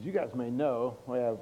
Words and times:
as 0.00 0.06
you 0.06 0.12
guys 0.12 0.30
may 0.34 0.48
know, 0.48 0.96
we 1.06 1.18
have 1.18 1.36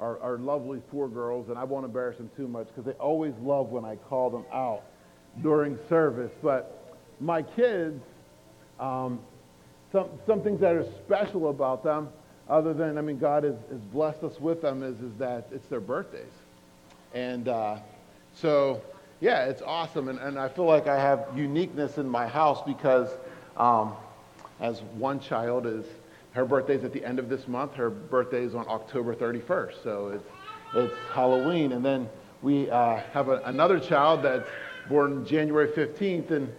our, 0.00 0.18
our 0.20 0.36
lovely 0.38 0.82
four 0.90 1.08
girls, 1.08 1.50
and 1.50 1.56
I 1.56 1.62
won't 1.62 1.84
embarrass 1.84 2.16
them 2.16 2.30
too 2.36 2.48
much 2.48 2.66
because 2.66 2.84
they 2.84 2.98
always 2.98 3.32
love 3.40 3.68
when 3.68 3.84
I 3.84 3.94
call 3.94 4.28
them 4.28 4.44
out 4.52 4.82
during 5.40 5.78
service. 5.88 6.32
But 6.42 6.96
my 7.20 7.42
kids, 7.42 8.02
um, 8.80 9.20
some, 9.92 10.08
some 10.26 10.42
things 10.42 10.60
that 10.62 10.74
are 10.74 10.84
special 11.04 11.48
about 11.48 11.84
them, 11.84 12.08
other 12.48 12.74
than, 12.74 12.98
I 12.98 13.02
mean, 13.02 13.18
God 13.18 13.44
has, 13.44 13.54
has 13.70 13.80
blessed 13.92 14.24
us 14.24 14.40
with 14.40 14.62
them, 14.62 14.82
is, 14.82 14.98
is 15.00 15.16
that 15.18 15.46
it's 15.52 15.68
their 15.68 15.80
birthdays. 15.80 16.32
And 17.14 17.46
uh, 17.46 17.78
so, 18.34 18.82
yeah, 19.20 19.44
it's 19.44 19.62
awesome. 19.62 20.08
And, 20.08 20.18
and 20.18 20.40
I 20.40 20.48
feel 20.48 20.64
like 20.64 20.88
I 20.88 20.98
have 21.00 21.28
uniqueness 21.36 21.98
in 21.98 22.08
my 22.08 22.26
house 22.26 22.62
because 22.66 23.10
um, 23.56 23.92
as 24.58 24.82
one 24.96 25.20
child 25.20 25.66
is, 25.66 25.84
her 26.32 26.44
birthday's 26.44 26.84
at 26.84 26.92
the 26.92 27.04
end 27.04 27.18
of 27.18 27.28
this 27.28 27.46
month. 27.46 27.74
Her 27.74 27.90
birthday 27.90 28.42
is 28.42 28.54
on 28.54 28.66
October 28.68 29.14
31st. 29.14 29.82
So 29.82 30.08
it's, 30.08 30.24
it's 30.74 30.94
Halloween. 31.12 31.72
And 31.72 31.84
then 31.84 32.08
we 32.40 32.70
uh, 32.70 33.00
have 33.12 33.28
a, 33.28 33.42
another 33.44 33.78
child 33.78 34.22
that's 34.22 34.48
born 34.88 35.26
January 35.26 35.68
15th 35.68 36.30
in 36.30 36.52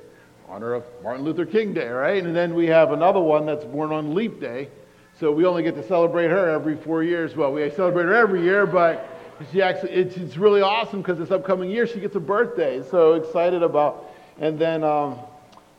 honor 0.48 0.74
of 0.74 0.84
Martin 1.02 1.26
Luther 1.26 1.46
King 1.46 1.74
Day, 1.74 1.88
right? 1.88 2.24
And 2.24 2.36
then 2.36 2.54
we 2.54 2.68
have 2.68 2.92
another 2.92 3.20
one 3.20 3.46
that's 3.46 3.66
born 3.66 3.92
on 3.92 4.14
Leap 4.14 4.40
Day. 4.40 4.70
So 5.20 5.32
we 5.32 5.46
only 5.46 5.64
get 5.64 5.76
to 5.76 5.88
celebrate 5.88 6.30
her 6.30 6.50
every 6.50 6.76
four 6.78 7.04
years. 7.04 7.36
Well, 7.36 7.52
we 7.52 7.70
celebrate 7.72 8.06
her 8.06 8.16
every 8.16 8.44
year, 8.44 8.66
but 8.66 9.10
she 9.52 9.62
actually, 9.62 9.92
it's, 9.92 10.16
it's 10.18 10.38
really 10.38 10.62
awesome 10.62 11.02
because 11.02 11.18
this 11.18 11.32
upcoming 11.32 11.70
year 11.70 11.88
she 11.88 12.00
gets 12.00 12.16
a 12.16 12.20
birthday. 12.20 12.84
So 12.90 13.14
excited 13.14 13.64
about. 13.64 14.12
And 14.40 14.60
then 14.60 14.84
um, 14.84 15.20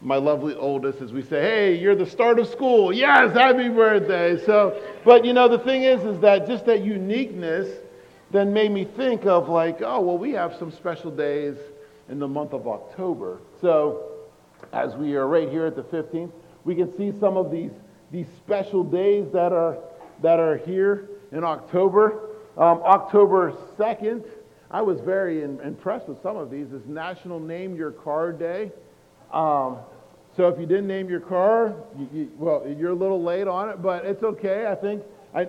my 0.04 0.16
lovely 0.16 0.54
oldest, 0.54 1.00
as 1.00 1.12
we 1.14 1.22
say, 1.22 1.40
hey, 1.40 1.78
you're 1.78 1.94
the 1.94 2.06
start 2.06 2.38
of 2.38 2.46
school. 2.46 2.92
Yes, 2.92 3.32
happy 3.32 3.70
birthday. 3.70 4.38
So, 4.44 4.82
but 5.02 5.24
you 5.24 5.32
know, 5.32 5.48
the 5.48 5.58
thing 5.58 5.82
is, 5.82 6.04
is 6.04 6.20
that 6.20 6.46
just 6.46 6.66
that 6.66 6.84
uniqueness 6.84 7.80
then 8.30 8.52
made 8.52 8.70
me 8.70 8.84
think 8.84 9.24
of 9.24 9.48
like, 9.48 9.80
oh, 9.80 10.00
well, 10.00 10.18
we 10.18 10.32
have 10.32 10.54
some 10.58 10.70
special 10.70 11.10
days 11.10 11.56
in 12.10 12.18
the 12.18 12.28
month 12.28 12.52
of 12.52 12.68
October. 12.68 13.40
So 13.62 14.10
as 14.74 14.94
we 14.94 15.16
are 15.16 15.26
right 15.26 15.48
here 15.48 15.64
at 15.64 15.74
the 15.74 15.82
15th, 15.84 16.32
we 16.64 16.74
can 16.74 16.94
see 16.98 17.18
some 17.18 17.38
of 17.38 17.50
these, 17.50 17.72
these 18.12 18.26
special 18.36 18.84
days 18.84 19.32
that 19.32 19.52
are, 19.52 19.78
that 20.20 20.38
are 20.38 20.58
here 20.58 21.08
in 21.32 21.44
October. 21.44 22.28
Um, 22.58 22.82
October 22.84 23.52
2nd, 23.78 24.26
I 24.70 24.82
was 24.82 25.00
very 25.00 25.42
in, 25.42 25.60
impressed 25.60 26.08
with 26.08 26.22
some 26.22 26.36
of 26.36 26.50
these, 26.50 26.72
is 26.72 26.84
National 26.84 27.40
Name 27.40 27.74
Your 27.74 27.90
Car 27.90 28.32
Day. 28.32 28.70
Um, 29.32 29.78
so 30.36 30.48
if 30.48 30.58
you 30.58 30.66
didn't 30.66 30.88
name 30.88 31.08
your 31.08 31.20
car, 31.20 31.74
you, 31.96 32.08
you, 32.12 32.30
well, 32.38 32.64
you're 32.66 32.90
a 32.90 32.94
little 32.94 33.22
late 33.22 33.46
on 33.46 33.68
it, 33.68 33.80
but 33.82 34.04
it's 34.04 34.22
okay. 34.22 34.66
I 34.66 34.74
think 34.74 35.02
I, 35.34 35.48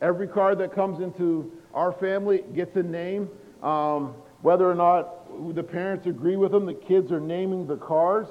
every 0.00 0.26
car 0.26 0.54
that 0.54 0.74
comes 0.74 1.00
into 1.00 1.52
our 1.74 1.92
family 1.92 2.42
gets 2.54 2.76
a 2.76 2.82
name. 2.82 3.28
Um, 3.62 4.14
whether 4.40 4.68
or 4.68 4.74
not 4.74 5.54
the 5.54 5.62
parents 5.62 6.06
agree 6.06 6.36
with 6.36 6.52
them, 6.52 6.66
the 6.66 6.74
kids 6.74 7.12
are 7.12 7.20
naming 7.20 7.66
the 7.66 7.76
cars. 7.76 8.26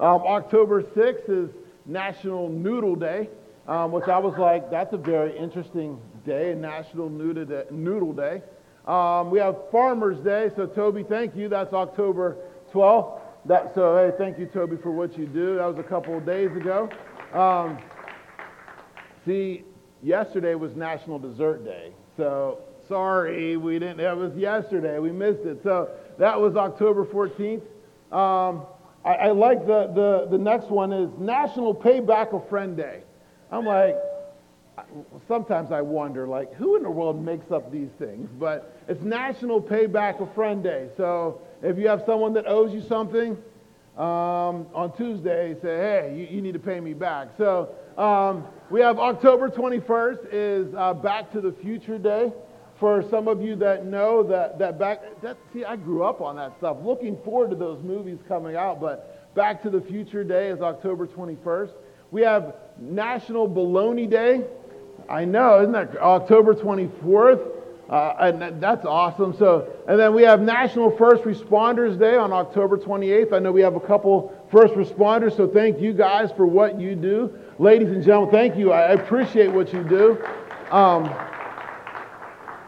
Um, 0.00 0.22
October 0.26 0.82
6th 0.82 1.28
is 1.28 1.50
National 1.86 2.48
Noodle 2.48 2.96
Day, 2.96 3.28
um, 3.68 3.92
which 3.92 4.08
I 4.08 4.18
was 4.18 4.36
like, 4.38 4.70
that's 4.70 4.92
a 4.92 4.98
very 4.98 5.36
interesting 5.38 6.00
day, 6.24 6.54
National 6.54 7.08
Noodle 7.08 8.12
Day. 8.12 8.42
Um, 8.86 9.30
we 9.30 9.38
have 9.38 9.56
Farmers 9.70 10.18
Day, 10.24 10.50
so 10.56 10.66
Toby, 10.66 11.04
thank 11.04 11.36
you. 11.36 11.48
That's 11.48 11.72
October 11.72 12.36
12th. 12.72 13.20
That, 13.44 13.74
so, 13.74 13.96
hey, 13.96 14.16
thank 14.16 14.38
you, 14.38 14.46
Toby, 14.46 14.76
for 14.76 14.92
what 14.92 15.18
you 15.18 15.26
do. 15.26 15.56
That 15.56 15.66
was 15.66 15.78
a 15.78 15.82
couple 15.82 16.16
of 16.16 16.24
days 16.24 16.50
ago. 16.56 16.88
Um, 17.32 17.78
see, 19.26 19.64
yesterday 20.00 20.54
was 20.54 20.76
National 20.76 21.18
Dessert 21.18 21.64
Day. 21.64 21.92
So, 22.16 22.60
sorry, 22.86 23.56
we 23.56 23.80
didn't, 23.80 23.96
that 23.96 24.16
was 24.16 24.36
yesterday. 24.36 25.00
We 25.00 25.10
missed 25.10 25.44
it. 25.44 25.60
So, 25.64 25.90
that 26.18 26.40
was 26.40 26.54
October 26.54 27.04
14th. 27.04 27.62
Um, 28.12 28.64
I, 29.04 29.14
I, 29.14 29.30
like 29.32 29.66
the, 29.66 29.88
the, 29.88 30.28
the 30.30 30.38
next 30.38 30.70
one 30.70 30.92
is 30.92 31.10
National 31.18 31.74
Payback 31.74 32.32
a 32.32 32.48
Friend 32.48 32.76
Day. 32.76 33.02
I'm 33.50 33.64
like, 33.64 33.96
sometimes 35.28 35.70
I 35.70 35.80
wonder, 35.80 36.26
like, 36.26 36.54
who 36.54 36.76
in 36.76 36.82
the 36.82 36.90
world 36.90 37.22
makes 37.22 37.50
up 37.50 37.70
these 37.70 37.90
things? 37.98 38.28
But 38.38 38.76
it's 38.88 39.02
National 39.02 39.60
Payback 39.60 40.20
a 40.20 40.34
Friend 40.34 40.62
Day. 40.62 40.88
So, 40.96 41.42
if 41.62 41.78
you 41.78 41.88
have 41.88 42.02
someone 42.06 42.32
that 42.34 42.46
owes 42.46 42.72
you 42.72 42.82
something, 42.82 43.36
um, 43.96 44.66
on 44.74 44.92
Tuesday, 44.96 45.54
say, 45.60 45.76
hey, 45.76 46.14
you, 46.16 46.36
you, 46.36 46.40
need 46.40 46.52
to 46.52 46.58
pay 46.58 46.80
me 46.80 46.94
back. 46.94 47.28
So 47.36 47.74
um, 47.98 48.46
we 48.70 48.80
have 48.80 48.98
October 48.98 49.50
21st 49.50 50.28
is 50.32 50.74
uh, 50.74 50.94
Back 50.94 51.30
to 51.32 51.42
the 51.42 51.52
Future 51.52 51.98
Day. 51.98 52.32
For 52.80 53.06
some 53.10 53.28
of 53.28 53.42
you 53.42 53.54
that 53.56 53.84
know 53.84 54.22
that, 54.22 54.58
that 54.58 54.78
back, 54.78 55.02
that, 55.20 55.36
see, 55.52 55.64
I 55.64 55.76
grew 55.76 56.04
up 56.04 56.22
on 56.22 56.36
that 56.36 56.56
stuff. 56.56 56.78
Looking 56.82 57.18
forward 57.22 57.50
to 57.50 57.56
those 57.56 57.82
movies 57.82 58.18
coming 58.26 58.56
out, 58.56 58.80
but 58.80 59.34
Back 59.34 59.62
to 59.64 59.70
the 59.70 59.80
Future 59.82 60.24
Day 60.24 60.48
is 60.48 60.62
October 60.62 61.06
21st. 61.06 61.72
We 62.10 62.22
have 62.22 62.54
National 62.78 63.46
Baloney 63.48 64.08
Day. 64.08 64.44
I 65.08 65.24
know, 65.24 65.60
isn't 65.60 65.72
that 65.72 65.96
October 65.98 66.54
24th? 66.54 67.48
Uh, 67.88 68.16
and 68.20 68.62
that's 68.62 68.86
awesome. 68.86 69.36
So, 69.36 69.70
and 69.86 70.00
then 70.00 70.14
we 70.14 70.22
have 70.22 70.40
National 70.40 70.90
First 70.96 71.24
Responders 71.24 71.98
Day 71.98 72.16
on 72.16 72.32
October 72.32 72.78
28th. 72.78 73.34
I 73.34 73.38
know 73.38 73.52
we 73.52 73.60
have 73.60 73.76
a 73.76 73.80
couple 73.80 74.34
first 74.50 74.72
responders, 74.74 75.36
so 75.36 75.46
thank 75.46 75.78
you 75.78 75.92
guys 75.92 76.32
for 76.32 76.46
what 76.46 76.80
you 76.80 76.94
do. 76.94 77.36
Ladies 77.58 77.88
and 77.88 78.02
gentlemen, 78.02 78.30
thank 78.30 78.56
you. 78.56 78.72
I 78.72 78.92
appreciate 78.92 79.52
what 79.52 79.74
you 79.74 79.84
do. 79.84 80.24
Um, 80.70 81.04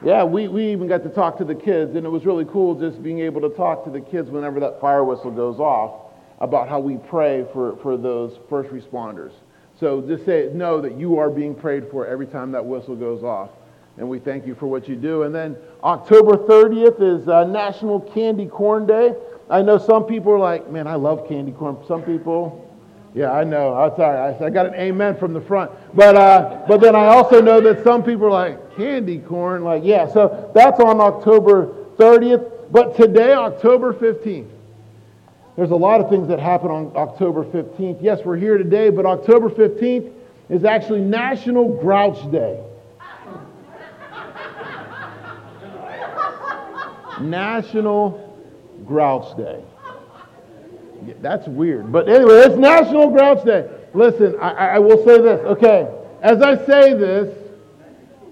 yeah, 0.04 0.22
we, 0.24 0.48
we 0.48 0.70
even 0.70 0.88
got 0.88 1.02
to 1.04 1.08
talk 1.08 1.38
to 1.38 1.44
the 1.44 1.54
kids, 1.54 1.94
and 1.94 2.04
it 2.04 2.10
was 2.10 2.26
really 2.26 2.44
cool 2.44 2.74
just 2.74 3.02
being 3.02 3.20
able 3.20 3.40
to 3.40 3.48
talk 3.48 3.84
to 3.84 3.90
the 3.90 4.02
kids 4.02 4.28
whenever 4.28 4.60
that 4.60 4.78
fire 4.78 5.04
whistle 5.04 5.30
goes 5.30 5.58
off 5.58 6.12
about 6.40 6.68
how 6.68 6.80
we 6.80 6.98
pray 6.98 7.46
for, 7.54 7.76
for 7.78 7.96
those 7.96 8.38
first 8.50 8.68
responders. 8.70 9.32
So 9.78 10.00
just 10.00 10.24
say, 10.24 10.50
know 10.52 10.80
that 10.80 10.96
you 10.96 11.18
are 11.18 11.30
being 11.30 11.54
prayed 11.54 11.90
for 11.90 12.06
every 12.06 12.26
time 12.26 12.52
that 12.52 12.64
whistle 12.64 12.96
goes 12.96 13.22
off 13.22 13.50
and 13.96 14.08
we 14.08 14.18
thank 14.18 14.46
you 14.46 14.54
for 14.54 14.66
what 14.66 14.88
you 14.88 14.96
do. 14.96 15.22
And 15.22 15.34
then 15.34 15.56
October 15.82 16.36
30th 16.36 17.00
is 17.00 17.28
uh, 17.28 17.44
National 17.44 18.00
Candy 18.00 18.46
Corn 18.46 18.86
Day. 18.86 19.14
I 19.48 19.62
know 19.62 19.78
some 19.78 20.04
people 20.04 20.32
are 20.32 20.38
like, 20.38 20.70
man, 20.70 20.86
I 20.86 20.94
love 20.94 21.28
candy 21.28 21.52
corn. 21.52 21.76
Some 21.86 22.02
people, 22.02 22.70
yeah, 23.14 23.30
I 23.30 23.44
know. 23.44 23.74
I'm 23.74 23.94
sorry. 23.94 24.18
I, 24.18 24.46
I 24.46 24.50
got 24.50 24.66
an 24.66 24.74
amen 24.74 25.16
from 25.16 25.32
the 25.32 25.40
front. 25.40 25.70
But, 25.94 26.16
uh, 26.16 26.64
but 26.66 26.80
then 26.80 26.96
I 26.96 27.06
also 27.06 27.40
know 27.40 27.60
that 27.60 27.84
some 27.84 28.02
people 28.02 28.26
are 28.26 28.30
like, 28.30 28.76
candy 28.76 29.18
corn? 29.18 29.62
Like, 29.62 29.82
yeah. 29.84 30.08
So 30.10 30.50
that's 30.54 30.80
on 30.80 31.00
October 31.00 31.66
30th. 31.96 32.72
But 32.72 32.96
today, 32.96 33.34
October 33.34 33.92
15th, 33.92 34.48
there's 35.56 35.70
a 35.70 35.76
lot 35.76 36.00
of 36.00 36.10
things 36.10 36.28
that 36.28 36.40
happen 36.40 36.70
on 36.70 36.92
October 36.96 37.44
15th. 37.44 38.02
Yes, 38.02 38.20
we're 38.24 38.36
here 38.36 38.58
today, 38.58 38.90
but 38.90 39.06
October 39.06 39.48
15th 39.48 40.12
is 40.48 40.64
actually 40.64 41.00
National 41.00 41.68
Grouch 41.80 42.30
Day. 42.32 42.60
National 47.20 48.36
Grouch 48.84 49.36
Day. 49.36 49.62
Yeah, 51.06 51.14
that's 51.20 51.46
weird. 51.46 51.92
But 51.92 52.08
anyway, 52.08 52.34
it's 52.38 52.56
National 52.56 53.10
Grouch 53.10 53.44
Day. 53.44 53.70
Listen, 53.94 54.36
I, 54.40 54.50
I 54.50 54.78
will 54.80 55.04
say 55.04 55.20
this. 55.20 55.40
Okay, 55.40 55.88
as 56.20 56.42
I 56.42 56.56
say 56.66 56.94
this, 56.94 57.32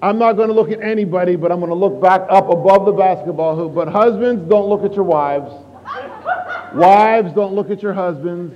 I'm 0.02 0.18
not 0.18 0.32
going 0.32 0.48
to 0.48 0.54
look 0.54 0.72
at 0.72 0.80
anybody, 0.80 1.36
but 1.36 1.52
I'm 1.52 1.60
going 1.60 1.70
to 1.70 1.76
look 1.76 2.02
back 2.02 2.22
up 2.28 2.50
above 2.50 2.86
the 2.86 2.92
basketball 2.92 3.54
hoop. 3.54 3.74
But 3.74 3.86
husbands, 3.86 4.48
don't 4.48 4.68
look 4.68 4.82
at 4.84 4.94
your 4.94 5.04
wives. 5.04 5.52
Wives, 6.74 7.32
don't 7.32 7.54
look 7.54 7.70
at 7.70 7.82
your 7.82 7.92
husbands. 7.92 8.54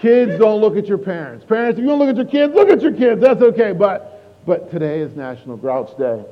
Kids, 0.00 0.38
don't 0.38 0.60
look 0.60 0.76
at 0.76 0.86
your 0.86 0.98
parents. 0.98 1.44
Parents, 1.44 1.78
if 1.78 1.82
you 1.82 1.90
want 1.90 2.00
to 2.00 2.06
look 2.06 2.16
at 2.16 2.16
your 2.16 2.46
kids, 2.46 2.54
look 2.54 2.70
at 2.70 2.80
your 2.80 2.92
kids. 2.92 3.20
That's 3.20 3.42
okay. 3.42 3.72
But, 3.72 4.44
but 4.46 4.70
today 4.70 5.00
is 5.00 5.14
National 5.14 5.56
Grouch 5.56 5.96
Day. 5.98 6.24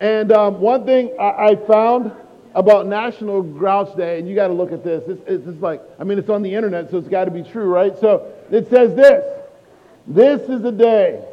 And 0.00 0.32
um, 0.32 0.60
one 0.60 0.84
thing 0.84 1.14
I, 1.20 1.50
I, 1.50 1.56
found 1.56 2.10
about 2.56 2.88
National 2.88 3.40
Grouch 3.40 3.96
Day, 3.96 4.18
and 4.18 4.28
you 4.28 4.34
got 4.34 4.48
to 4.48 4.52
look 4.52 4.72
at 4.72 4.82
this. 4.82 5.04
It's, 5.06 5.46
it's 5.46 5.62
like, 5.62 5.80
I 6.00 6.04
mean, 6.04 6.18
it's 6.18 6.28
on 6.28 6.42
the 6.42 6.52
internet, 6.52 6.90
so 6.90 6.98
it's 6.98 7.08
got 7.08 7.26
to 7.26 7.30
be 7.30 7.44
true, 7.44 7.66
right? 7.66 7.96
So 8.00 8.32
it 8.50 8.68
says 8.68 8.96
this 8.96 9.24
This 10.08 10.42
is 10.48 10.64
a 10.64 10.72
day 10.72 11.24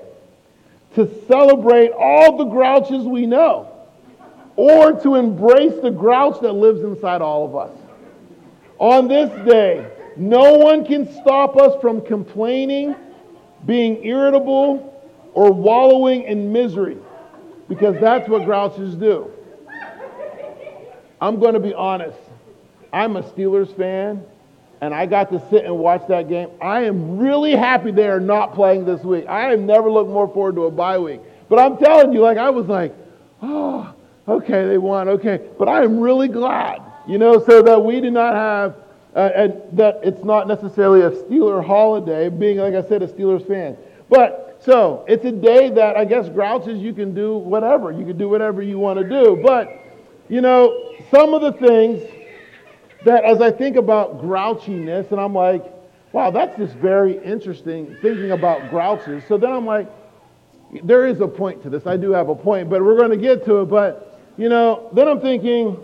to 0.93 1.09
celebrate 1.27 1.89
all 1.91 2.37
the 2.37 2.45
grouches 2.45 3.03
we 3.05 3.25
know, 3.25 3.71
or 4.55 4.93
to 5.01 5.15
embrace 5.15 5.81
the 5.81 5.91
grouch 5.91 6.39
that 6.41 6.53
lives 6.53 6.81
inside 6.81 7.23
all 7.23 7.45
of 7.45 7.55
us. 7.55 7.78
On 8.79 9.07
this 9.07 9.29
day, 9.45 9.85
no 10.15 10.57
one 10.57 10.85
can 10.85 11.11
stop 11.21 11.57
us 11.57 11.79
from 11.81 12.01
complaining, 12.01 12.95
being 13.65 14.03
irritable, 14.05 14.85
or 15.33 15.51
wallowing 15.51 16.23
in 16.23 16.51
misery 16.51 16.97
because 17.67 17.99
that's 18.01 18.27
what 18.27 18.45
grouches 18.45 18.95
do. 18.95 19.31
I'm 21.21 21.39
going 21.39 21.53
to 21.53 21.59
be 21.59 21.73
honest. 21.73 22.17
I'm 22.91 23.15
a 23.17 23.21
Steelers 23.21 23.75
fan, 23.77 24.23
and 24.81 24.93
I 24.93 25.05
got 25.05 25.31
to 25.31 25.49
sit 25.49 25.65
and 25.65 25.77
watch 25.77 26.07
that 26.07 26.27
game. 26.27 26.49
I 26.61 26.85
am 26.85 27.19
really 27.19 27.55
happy 27.55 27.91
they 27.91 28.07
are 28.07 28.19
not 28.19 28.55
playing 28.55 28.85
this 28.85 29.03
week. 29.03 29.25
I 29.27 29.49
have 29.51 29.59
never 29.59 29.91
looked 29.91 30.09
more 30.09 30.27
forward 30.27 30.55
to 30.55 30.63
a 30.63 30.71
bye 30.71 30.97
week. 30.97 31.21
But 31.49 31.59
I'm 31.59 31.77
telling 31.77 32.13
you, 32.13 32.21
like, 32.21 32.37
I 32.37 32.49
was 32.49 32.65
like, 32.67 32.95
oh, 33.41 33.93
okay, 34.27 34.67
they 34.67 34.77
won, 34.77 35.09
okay. 35.09 35.41
But 35.57 35.67
I 35.67 35.83
am 35.83 35.99
really 35.99 36.27
glad, 36.27 36.81
you 37.09 37.17
know, 37.17 37.43
so 37.43 37.63
that 37.63 37.83
we 37.83 37.99
do 37.99 38.11
not 38.11 38.35
have, 38.35 38.75
uh, 39.15 39.31
and 39.35 39.61
that 39.73 39.99
it's 40.03 40.23
not 40.23 40.47
necessarily 40.47 41.01
a 41.01 41.09
Steeler 41.09 41.65
holiday, 41.65 42.29
being, 42.29 42.57
like 42.57 42.75
I 42.75 42.87
said, 42.87 43.01
a 43.01 43.07
Steelers 43.07 43.47
fan. 43.47 43.75
But, 44.09 44.61
so, 44.61 45.05
it's 45.07 45.25
a 45.25 45.31
day 45.31 45.71
that 45.71 45.97
I 45.97 46.05
guess 46.05 46.29
grouches, 46.29 46.79
you 46.79 46.93
can 46.93 47.15
do 47.15 47.37
whatever. 47.37 47.91
You 47.91 48.05
can 48.05 48.17
do 48.17 48.29
whatever 48.29 48.61
you 48.61 48.77
want 48.77 48.99
to 48.99 49.09
do. 49.09 49.41
But, 49.43 49.83
you 50.29 50.41
know, 50.41 50.93
some 51.09 51.33
of 51.33 51.41
the 51.41 51.53
things 51.53 52.03
that 53.05 53.23
as 53.23 53.41
I 53.41 53.49
think 53.49 53.75
about 53.75 54.21
grouchiness, 54.21 55.11
and 55.11 55.19
I'm 55.19 55.33
like, 55.33 55.65
wow, 56.11 56.29
that's 56.29 56.55
just 56.57 56.75
very 56.75 57.17
interesting 57.23 57.97
thinking 58.03 58.31
about 58.31 58.69
grouches. 58.69 59.23
So 59.27 59.37
then 59.37 59.51
I'm 59.51 59.65
like, 59.65 59.89
there 60.83 61.07
is 61.07 61.21
a 61.21 61.27
point 61.27 61.63
to 61.63 61.71
this. 61.71 61.87
I 61.87 61.97
do 61.97 62.11
have 62.11 62.29
a 62.29 62.35
point, 62.35 62.69
but 62.69 62.83
we're 62.83 62.97
going 62.97 63.09
to 63.09 63.17
get 63.17 63.45
to 63.45 63.61
it. 63.61 63.65
But, 63.65 64.19
you 64.37 64.49
know, 64.49 64.91
then 64.93 65.07
I'm 65.07 65.19
thinking, 65.19 65.77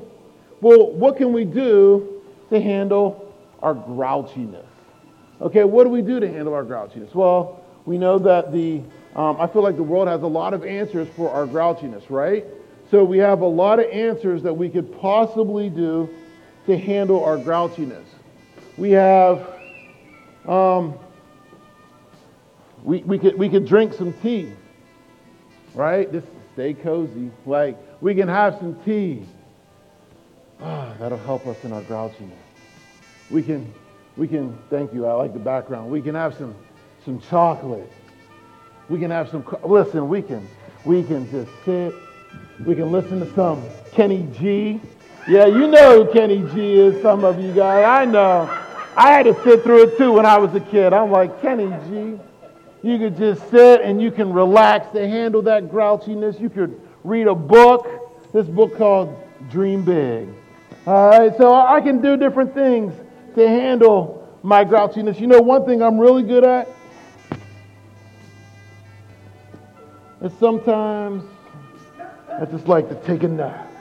well, 0.62 0.92
what 0.92 1.18
can 1.18 1.34
we 1.34 1.46
do 1.46 2.22
to 2.50 2.62
handle 2.62 3.34
our 3.62 3.74
grouchiness? 3.74 4.66
Okay, 5.42 5.64
what 5.64 5.84
do 5.84 5.90
we 5.90 6.02
do 6.02 6.20
to 6.20 6.28
handle 6.28 6.54
our 6.54 6.64
grouchiness? 6.64 7.14
Well, 7.14 7.64
we 7.86 7.98
know 7.98 8.18
that 8.20 8.52
the, 8.52 8.82
um, 9.16 9.40
I 9.40 9.48
feel 9.48 9.64
like 9.64 9.76
the 9.76 9.84
world 9.84 10.08
has 10.08 10.22
a 10.24 10.28
lot 10.28 10.54
of 10.54 10.64
answers 10.64 11.08
for 11.16 11.30
our 11.30 11.46
grouchiness, 11.46 12.10
right? 12.10 12.46
So 12.90 13.04
we 13.04 13.18
have 13.18 13.42
a 13.42 13.48
lot 13.48 13.80
of 13.80 13.90
answers 13.92 14.44
that 14.44 14.54
we 14.54 14.70
could 14.70 15.00
possibly 15.00 15.70
do 15.70 16.10
to 16.68 16.78
handle 16.78 17.24
our 17.24 17.38
grouchiness. 17.38 18.06
We 18.78 18.92
have, 18.92 19.48
um, 20.46 20.98
we, 22.84 23.00
we, 23.00 23.18
could, 23.18 23.38
we 23.38 23.50
could 23.50 23.68
drink 23.68 23.94
some 23.94 24.14
tea, 24.22 24.52
right? 25.74 26.12
Just 26.12 26.28
stay 26.54 26.74
cozy. 26.74 27.32
Like, 27.46 27.78
we 28.02 28.16
can 28.16 28.28
have 28.28 28.58
some 28.60 28.82
tea. 28.84 29.26
Ah, 30.62 30.94
that'll 31.00 31.18
help 31.18 31.46
us 31.48 31.64
in 31.64 31.72
our 31.72 31.82
grouchiness. 31.84 32.32
We 33.30 33.44
can, 33.44 33.74
we 34.18 34.28
can, 34.28 34.58
thank 34.70 34.94
you, 34.94 35.06
I 35.06 35.14
like 35.14 35.34
the 35.34 35.40
background. 35.40 35.92
We 35.92 36.02
can 36.02 36.16
have 36.16 36.36
some, 36.36 36.56
some 37.04 37.20
chocolate. 37.20 37.92
We 38.90 39.00
can 39.00 39.12
have 39.12 39.30
some, 39.30 39.46
listen, 39.64 40.08
we 40.08 40.22
can, 40.22 40.48
we 40.86 41.04
can 41.04 41.30
just 41.32 41.52
sit. 41.66 41.94
We 42.66 42.76
can 42.76 42.92
listen 42.92 43.20
to 43.20 43.34
some 43.34 43.64
Kenny 43.92 44.28
G. 44.38 44.80
Yeah, 45.28 45.48
you 45.48 45.68
know 45.68 46.04
who 46.04 46.14
Kenny 46.14 46.48
G 46.54 46.80
is, 46.80 47.02
some 47.02 47.24
of 47.24 47.40
you 47.40 47.52
guys. 47.52 47.84
I 47.84 48.06
know. 48.06 48.50
I 48.96 49.12
had 49.12 49.24
to 49.24 49.34
sit 49.44 49.64
through 49.64 49.84
it 49.84 49.98
too 49.98 50.14
when 50.14 50.26
I 50.26 50.38
was 50.38 50.54
a 50.54 50.60
kid. 50.60 50.94
I'm 50.94 51.12
like, 51.12 51.42
Kenny 51.42 51.74
G, 51.90 52.20
you 52.88 52.98
could 53.00 53.18
just 53.18 53.50
sit 53.50 53.82
and 53.82 54.02
you 54.02 54.12
can 54.12 54.32
relax 54.32 54.92
to 54.94 55.08
handle 55.08 55.42
that 55.42 55.70
grouchiness. 55.70 56.40
You 56.40 56.50
could 56.50 56.80
read 57.04 57.28
a 57.28 57.36
book, 57.36 58.32
this 58.32 58.48
book 58.48 58.78
called 58.78 59.18
Dream 59.50 59.84
Big. 59.84 60.30
All 60.88 61.10
right, 61.10 61.36
so 61.36 61.56
I 61.56 61.82
can 61.82 62.00
do 62.00 62.16
different 62.16 62.54
things 62.54 62.94
to 63.34 63.48
handle 63.48 64.40
my 64.44 64.64
grouchiness. 64.64 65.20
You 65.20 65.26
know, 65.26 65.40
one 65.40 65.66
thing 65.66 65.82
I'm 65.82 65.98
really 65.98 66.22
good 66.22 66.44
at 66.44 66.70
is 70.22 70.32
sometimes 70.40 71.24
I 72.30 72.46
just 72.46 72.68
like 72.68 72.88
to 72.90 72.96
take 73.04 73.24
a 73.24 73.28
nap 73.28 73.72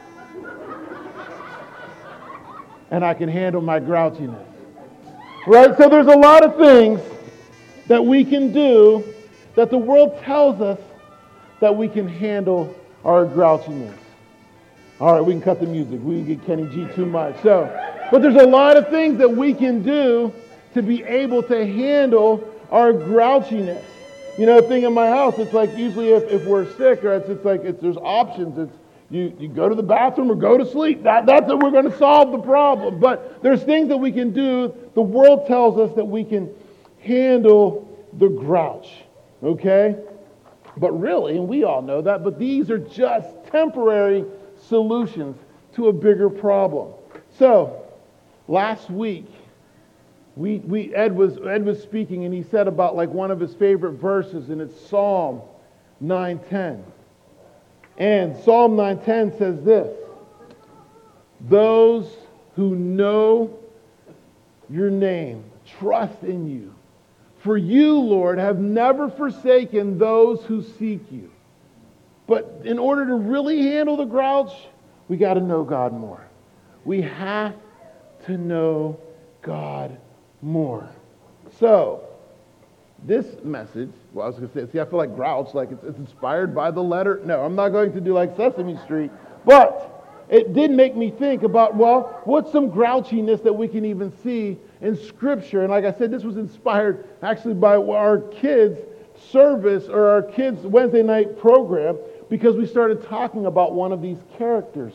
and 2.91 3.05
I 3.05 3.13
can 3.13 3.29
handle 3.29 3.61
my 3.61 3.81
grouchiness. 3.81 4.47
Right? 5.47 5.77
So 5.77 5.91
there's 5.91 6.07
a 6.07 6.17
lot 6.17 6.43
of 6.43 6.57
things 6.57 7.01
that 7.87 8.03
we 8.03 8.25
can 8.25 8.51
do 8.51 9.05
that 9.57 9.69
the 9.69 9.77
world 9.77 10.19
tells 10.23 10.63
us 10.63 10.81
that 11.61 11.77
we 11.77 11.87
can 11.87 12.09
handle 12.09 12.75
our 13.05 13.27
grouchiness. 13.27 13.99
All 15.01 15.13
right, 15.13 15.21
we 15.21 15.33
can 15.33 15.43
cut 15.43 15.61
the 15.61 15.67
music. 15.67 16.01
We 16.03 16.17
can 16.17 16.27
get 16.27 16.47
Kenny 16.47 16.69
G 16.69 16.87
too 16.95 17.07
much. 17.07 17.43
So, 17.43 17.69
but 18.13 18.23
there's 18.23 18.37
a 18.37 18.47
lot 18.47 18.77
of 18.77 18.89
things 18.89 19.19
that 19.19 19.29
we 19.29 19.53
can 19.53 19.83
do 19.83 20.33
to 20.75 20.83
be 20.83 21.03
able 21.03 21.43
to 21.45 21.67
handle 21.67 22.49
our 22.71 22.93
grouchiness. 22.93 23.83
You 24.39 24.47
know, 24.47 24.61
thing 24.61 24.85
in 24.85 24.93
my 24.93 25.09
house, 25.09 25.39
it's 25.39 25.53
like 25.53 25.77
usually 25.77 26.11
if, 26.11 26.25
if 26.31 26.45
we're 26.45 26.67
sick 26.77 27.05
or 27.05 27.15
it's, 27.15 27.29
it's 27.29 27.45
like 27.45 27.63
it's, 27.63 27.81
there's 27.81 27.97
options. 27.97 28.59
It's 28.59 28.77
you, 29.11 29.37
you 29.39 29.49
go 29.49 29.69
to 29.69 29.75
the 29.75 29.83
bathroom 29.83 30.31
or 30.31 30.35
go 30.37 30.57
to 30.59 30.67
sleep. 30.67 31.03
That, 31.03 31.27
that's 31.27 31.47
how 31.47 31.57
we're 31.57 31.71
going 31.71 31.91
to 31.91 31.99
solve 31.99 32.33
the 32.33 32.39
problem. 32.39 33.01
But 33.01 33.43
there's 33.43 33.63
things 33.63 33.89
that 33.89 33.97
we 33.97 34.13
can 34.13 34.33
do. 34.33 34.75
The 34.95 35.03
world 35.03 35.47
tells 35.47 35.79
us 35.79 35.95
that 35.97 36.05
we 36.05 36.25
can 36.25 36.53
handle 37.01 37.89
the 38.15 38.29
grouch. 38.29 38.89
Okay? 39.43 39.97
But 40.77 40.99
really, 40.99 41.37
and 41.37 41.47
we 41.47 41.65
all 41.65 41.83
know 41.83 42.03
that, 42.03 42.25
but 42.25 42.39
these 42.39 42.71
are 42.71 42.79
just 42.79 43.29
temporary 43.53 44.25
solutions 44.69 45.37
to 45.75 45.89
a 45.89 45.93
bigger 45.93 46.31
problem. 46.31 46.93
So, 47.39 47.83
last 48.49 48.91
week, 48.91 49.27
we, 50.37 50.59
we, 50.59 50.95
Ed, 50.95 51.15
was, 51.15 51.39
Ed 51.47 51.65
was 51.65 51.83
speaking 51.83 52.25
and 52.25 52.35
he 52.35 52.43
said 52.43 52.67
about 52.67 52.97
like 52.97 53.11
one 53.11 53.31
of 53.31 53.41
his 53.41 53.55
favorite 53.55 53.93
verses, 53.93 54.51
and 54.51 54.61
it's 54.61 54.89
Psalm 54.89 55.41
910. 56.01 56.85
And 57.99 58.37
Psalm 58.43 58.77
910 58.77 59.39
says 59.39 59.65
this 59.65 59.97
Those 61.43 62.11
who 62.57 62.75
know 62.75 63.59
your 64.69 64.91
name 64.91 65.45
trust 65.79 66.23
in 66.23 66.49
you. 66.49 66.75
For 67.39 67.57
you, 67.57 67.99
Lord, 67.99 68.39
have 68.39 68.59
never 68.59 69.09
forsaken 69.09 69.99
those 69.99 70.43
who 70.45 70.63
seek 70.63 71.01
you. 71.13 71.31
But 72.27 72.63
in 72.65 72.79
order 72.79 73.07
to 73.07 73.15
really 73.15 73.63
handle 73.63 73.97
the 73.97 74.05
grouch, 74.05 74.53
we 75.09 75.17
got 75.17 75.35
to 75.35 75.41
know 75.41 75.65
God 75.65 75.93
more. 75.93 76.25
We 76.85 77.03
have 77.03 77.55
to 78.27 78.39
know 78.39 78.99
God 79.43 79.99
more. 80.41 80.89
So, 81.59 82.05
this 83.05 83.27
message, 83.45 83.91
well, 84.13 84.25
I 84.25 84.29
was 84.31 84.39
going 84.39 84.49
to 84.49 84.67
say, 84.67 84.73
see, 84.73 84.81
I 84.81 84.85
feel 84.87 84.99
like 84.99 85.15
Grouch, 85.15 85.53
like 85.53 85.71
it's, 85.71 85.85
it's 85.85 85.99
inspired 85.99 86.55
by 86.55 86.71
the 86.71 86.83
letter. 86.83 87.21
No, 87.25 87.45
I'm 87.45 87.55
not 87.55 87.69
going 87.69 87.93
to 87.93 88.01
do 88.01 88.15
like 88.15 88.37
Sesame 88.37 88.79
Street, 88.85 89.11
but 89.45 90.25
it 90.31 90.55
did 90.55 90.71
make 90.71 90.97
me 90.97 91.11
think 91.11 91.43
about, 91.43 91.77
well, 91.77 92.23
what's 92.25 92.51
some 92.51 92.71
grouchiness 92.71 93.43
that 93.43 93.53
we 93.53 93.69
can 93.69 93.85
even 93.85 94.11
see 94.23 94.59
in 94.81 94.97
Scripture? 94.97 95.63
And 95.63 95.71
like 95.71 95.85
I 95.85 95.93
said, 95.93 96.11
this 96.11 96.25
was 96.25 96.39
inspired 96.39 97.07
actually 97.23 97.55
by 97.55 97.77
our 97.77 98.19
kids' 98.19 98.81
service 99.31 99.89
or 99.89 100.09
our 100.09 100.23
kids' 100.23 100.67
Wednesday 100.67 101.03
night 101.03 101.39
program 101.39 101.99
because 102.35 102.57
we 102.57 102.67
started 102.67 103.01
talking 103.05 103.47
about 103.47 103.75
one 103.75 103.93
of 103.93 104.03
these 104.03 104.19
characters. 104.37 104.93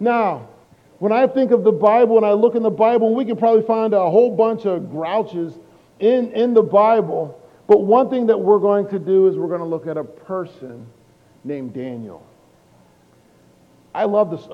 Now, 0.00 0.48
when 1.00 1.12
I 1.12 1.26
think 1.26 1.50
of 1.50 1.62
the 1.62 1.70
Bible 1.70 2.16
and 2.16 2.24
I 2.24 2.32
look 2.32 2.54
in 2.54 2.62
the 2.62 2.70
Bible, 2.70 3.14
we 3.14 3.26
can 3.26 3.36
probably 3.36 3.62
find 3.66 3.92
a 3.92 4.08
whole 4.08 4.34
bunch 4.34 4.64
of 4.64 4.90
grouches 4.90 5.52
in, 6.00 6.32
in 6.32 6.54
the 6.54 6.62
Bible. 6.62 7.38
But 7.66 7.82
one 7.82 8.08
thing 8.08 8.24
that 8.28 8.40
we're 8.40 8.58
going 8.58 8.88
to 8.88 8.98
do 8.98 9.28
is 9.28 9.36
we're 9.36 9.48
going 9.48 9.60
to 9.60 9.66
look 9.66 9.86
at 9.86 9.98
a 9.98 10.02
person 10.02 10.86
named 11.44 11.74
Daniel. 11.74 12.26
I 13.94 14.04
love 14.04 14.30
this. 14.30 14.48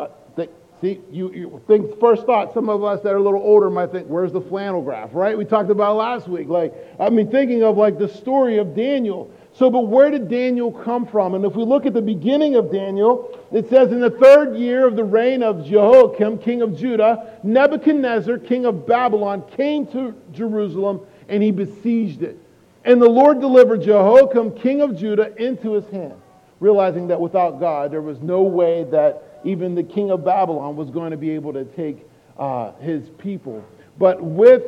See, 0.84 1.00
you, 1.10 1.32
you 1.32 1.62
think 1.66 1.98
first 1.98 2.26
thought. 2.26 2.52
Some 2.52 2.68
of 2.68 2.84
us 2.84 3.00
that 3.00 3.14
are 3.14 3.16
a 3.16 3.22
little 3.22 3.40
older 3.40 3.70
might 3.70 3.90
think, 3.90 4.06
"Where's 4.06 4.32
the 4.32 4.40
flannel 4.42 4.82
graph?" 4.82 5.14
Right? 5.14 5.36
We 5.36 5.46
talked 5.46 5.70
about 5.70 5.96
last 5.96 6.28
week. 6.28 6.46
Like, 6.46 6.74
I 7.00 7.08
mean, 7.08 7.30
thinking 7.30 7.62
of 7.62 7.78
like 7.78 7.96
the 7.96 8.06
story 8.06 8.58
of 8.58 8.76
Daniel. 8.76 9.30
So, 9.54 9.70
but 9.70 9.86
where 9.86 10.10
did 10.10 10.28
Daniel 10.28 10.70
come 10.70 11.06
from? 11.06 11.34
And 11.36 11.46
if 11.46 11.56
we 11.56 11.64
look 11.64 11.86
at 11.86 11.94
the 11.94 12.02
beginning 12.02 12.56
of 12.56 12.70
Daniel, 12.70 13.40
it 13.50 13.70
says, 13.70 13.92
In 13.92 14.00
the 14.00 14.10
third 14.10 14.58
year 14.58 14.86
of 14.86 14.94
the 14.94 15.04
reign 15.04 15.42
of 15.42 15.64
Jehoiakim, 15.64 16.36
king 16.40 16.60
of 16.60 16.76
Judah, 16.76 17.38
Nebuchadnezzar, 17.42 18.36
king 18.36 18.66
of 18.66 18.86
Babylon, 18.86 19.42
came 19.56 19.86
to 19.86 20.14
Jerusalem 20.32 21.00
and 21.30 21.42
he 21.42 21.50
besieged 21.50 22.22
it. 22.22 22.36
And 22.84 23.00
the 23.00 23.08
Lord 23.08 23.40
delivered 23.40 23.80
Jehoiakim, 23.80 24.56
king 24.56 24.82
of 24.82 24.98
Judah, 24.98 25.34
into 25.42 25.72
his 25.72 25.88
hand, 25.88 26.20
realizing 26.64 27.08
that 27.08 27.20
without 27.20 27.60
God, 27.60 27.92
there 27.92 28.00
was 28.00 28.20
no 28.22 28.42
way 28.42 28.84
that 28.84 29.40
even 29.44 29.74
the 29.74 29.82
king 29.82 30.10
of 30.10 30.24
Babylon 30.24 30.76
was 30.76 30.88
going 30.88 31.10
to 31.10 31.16
be 31.18 31.30
able 31.30 31.52
to 31.52 31.64
take 31.64 32.06
uh, 32.38 32.72
his 32.80 33.10
people. 33.18 33.62
But 33.98 34.22
with 34.22 34.62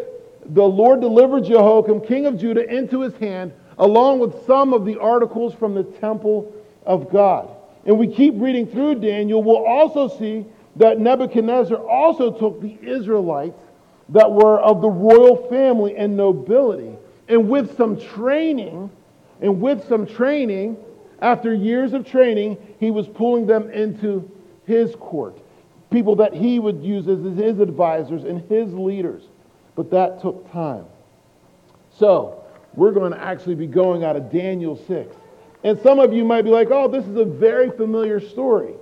the 0.44 0.62
Lord 0.62 1.00
delivered 1.00 1.44
Jehoiakim, 1.44 2.02
king 2.02 2.26
of 2.26 2.38
Judah, 2.38 2.68
into 2.68 3.00
his 3.00 3.14
hand, 3.14 3.52
along 3.78 4.18
with 4.18 4.46
some 4.46 4.74
of 4.74 4.84
the 4.84 5.00
articles 5.00 5.54
from 5.54 5.74
the 5.74 5.84
temple 5.84 6.54
of 6.84 7.10
God. 7.10 7.48
And 7.86 7.98
we 7.98 8.06
keep 8.14 8.34
reading 8.36 8.66
through 8.66 8.96
Daniel, 8.96 9.42
we'll 9.42 9.66
also 9.66 10.08
see 10.08 10.44
that 10.76 11.00
Nebuchadnezzar 11.00 11.78
also 11.78 12.30
took 12.30 12.60
the 12.60 12.76
Israelites 12.82 13.58
that 14.10 14.30
were 14.30 14.60
of 14.60 14.82
the 14.82 14.90
royal 14.90 15.48
family 15.48 15.96
and 15.96 16.14
nobility 16.16 16.92
and 17.28 17.48
with 17.48 17.74
some 17.76 17.98
training, 17.98 18.90
and 19.40 19.60
with 19.60 19.86
some 19.88 20.06
training, 20.06 20.76
after 21.20 21.54
years 21.54 21.92
of 21.92 22.06
training, 22.06 22.58
he 22.78 22.90
was 22.90 23.06
pulling 23.08 23.46
them 23.46 23.70
into 23.70 24.30
his 24.66 24.94
court. 24.96 25.38
People 25.90 26.16
that 26.16 26.34
he 26.34 26.58
would 26.58 26.82
use 26.82 27.08
as 27.08 27.22
his 27.36 27.60
advisors 27.60 28.24
and 28.24 28.40
his 28.50 28.72
leaders. 28.74 29.22
But 29.74 29.90
that 29.90 30.20
took 30.20 30.50
time. 30.52 30.84
So, 31.98 32.44
we're 32.74 32.92
going 32.92 33.12
to 33.12 33.22
actually 33.22 33.54
be 33.54 33.66
going 33.66 34.04
out 34.04 34.16
of 34.16 34.30
Daniel 34.30 34.76
6. 34.76 35.16
And 35.64 35.80
some 35.80 35.98
of 35.98 36.12
you 36.12 36.24
might 36.24 36.42
be 36.42 36.50
like, 36.50 36.68
oh, 36.70 36.88
this 36.88 37.06
is 37.06 37.16
a 37.16 37.24
very 37.24 37.70
familiar 37.70 38.20
story. 38.20 38.74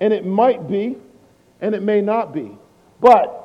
And 0.00 0.12
it 0.12 0.26
might 0.26 0.68
be, 0.68 0.96
and 1.60 1.74
it 1.74 1.82
may 1.82 2.00
not 2.00 2.34
be. 2.34 2.56
But 3.00 3.38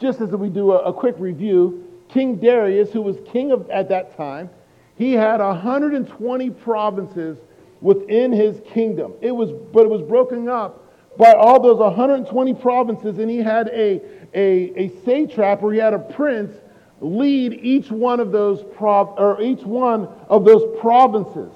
just 0.00 0.20
as 0.20 0.30
we 0.30 0.48
do 0.48 0.72
a, 0.72 0.78
a 0.78 0.92
quick 0.92 1.14
review, 1.18 1.86
King 2.08 2.36
Darius, 2.36 2.90
who 2.90 3.02
was 3.02 3.16
king 3.30 3.52
of, 3.52 3.70
at 3.70 3.88
that 3.90 4.16
time, 4.16 4.50
he 5.00 5.14
had 5.14 5.40
120 5.40 6.50
provinces 6.50 7.38
within 7.80 8.30
his 8.30 8.60
kingdom. 8.66 9.14
It 9.22 9.30
was, 9.30 9.50
but 9.72 9.86
it 9.86 9.88
was 9.88 10.02
broken 10.02 10.46
up 10.46 10.92
by 11.16 11.32
all 11.32 11.58
those 11.58 11.78
120 11.78 12.52
provinces, 12.52 13.18
and 13.18 13.30
he 13.30 13.38
had 13.38 13.68
a, 13.68 14.02
a, 14.34 14.78
a 14.78 14.88
satrap 15.02 15.62
or 15.62 15.72
he 15.72 15.78
had 15.78 15.94
a 15.94 15.98
prince 15.98 16.54
lead 17.00 17.54
each 17.54 17.90
one 17.90 18.20
of 18.20 18.30
those 18.30 18.62
prov- 18.76 19.14
or 19.16 19.40
each 19.40 19.62
one 19.62 20.06
of 20.28 20.44
those 20.44 20.78
provinces. 20.78 21.50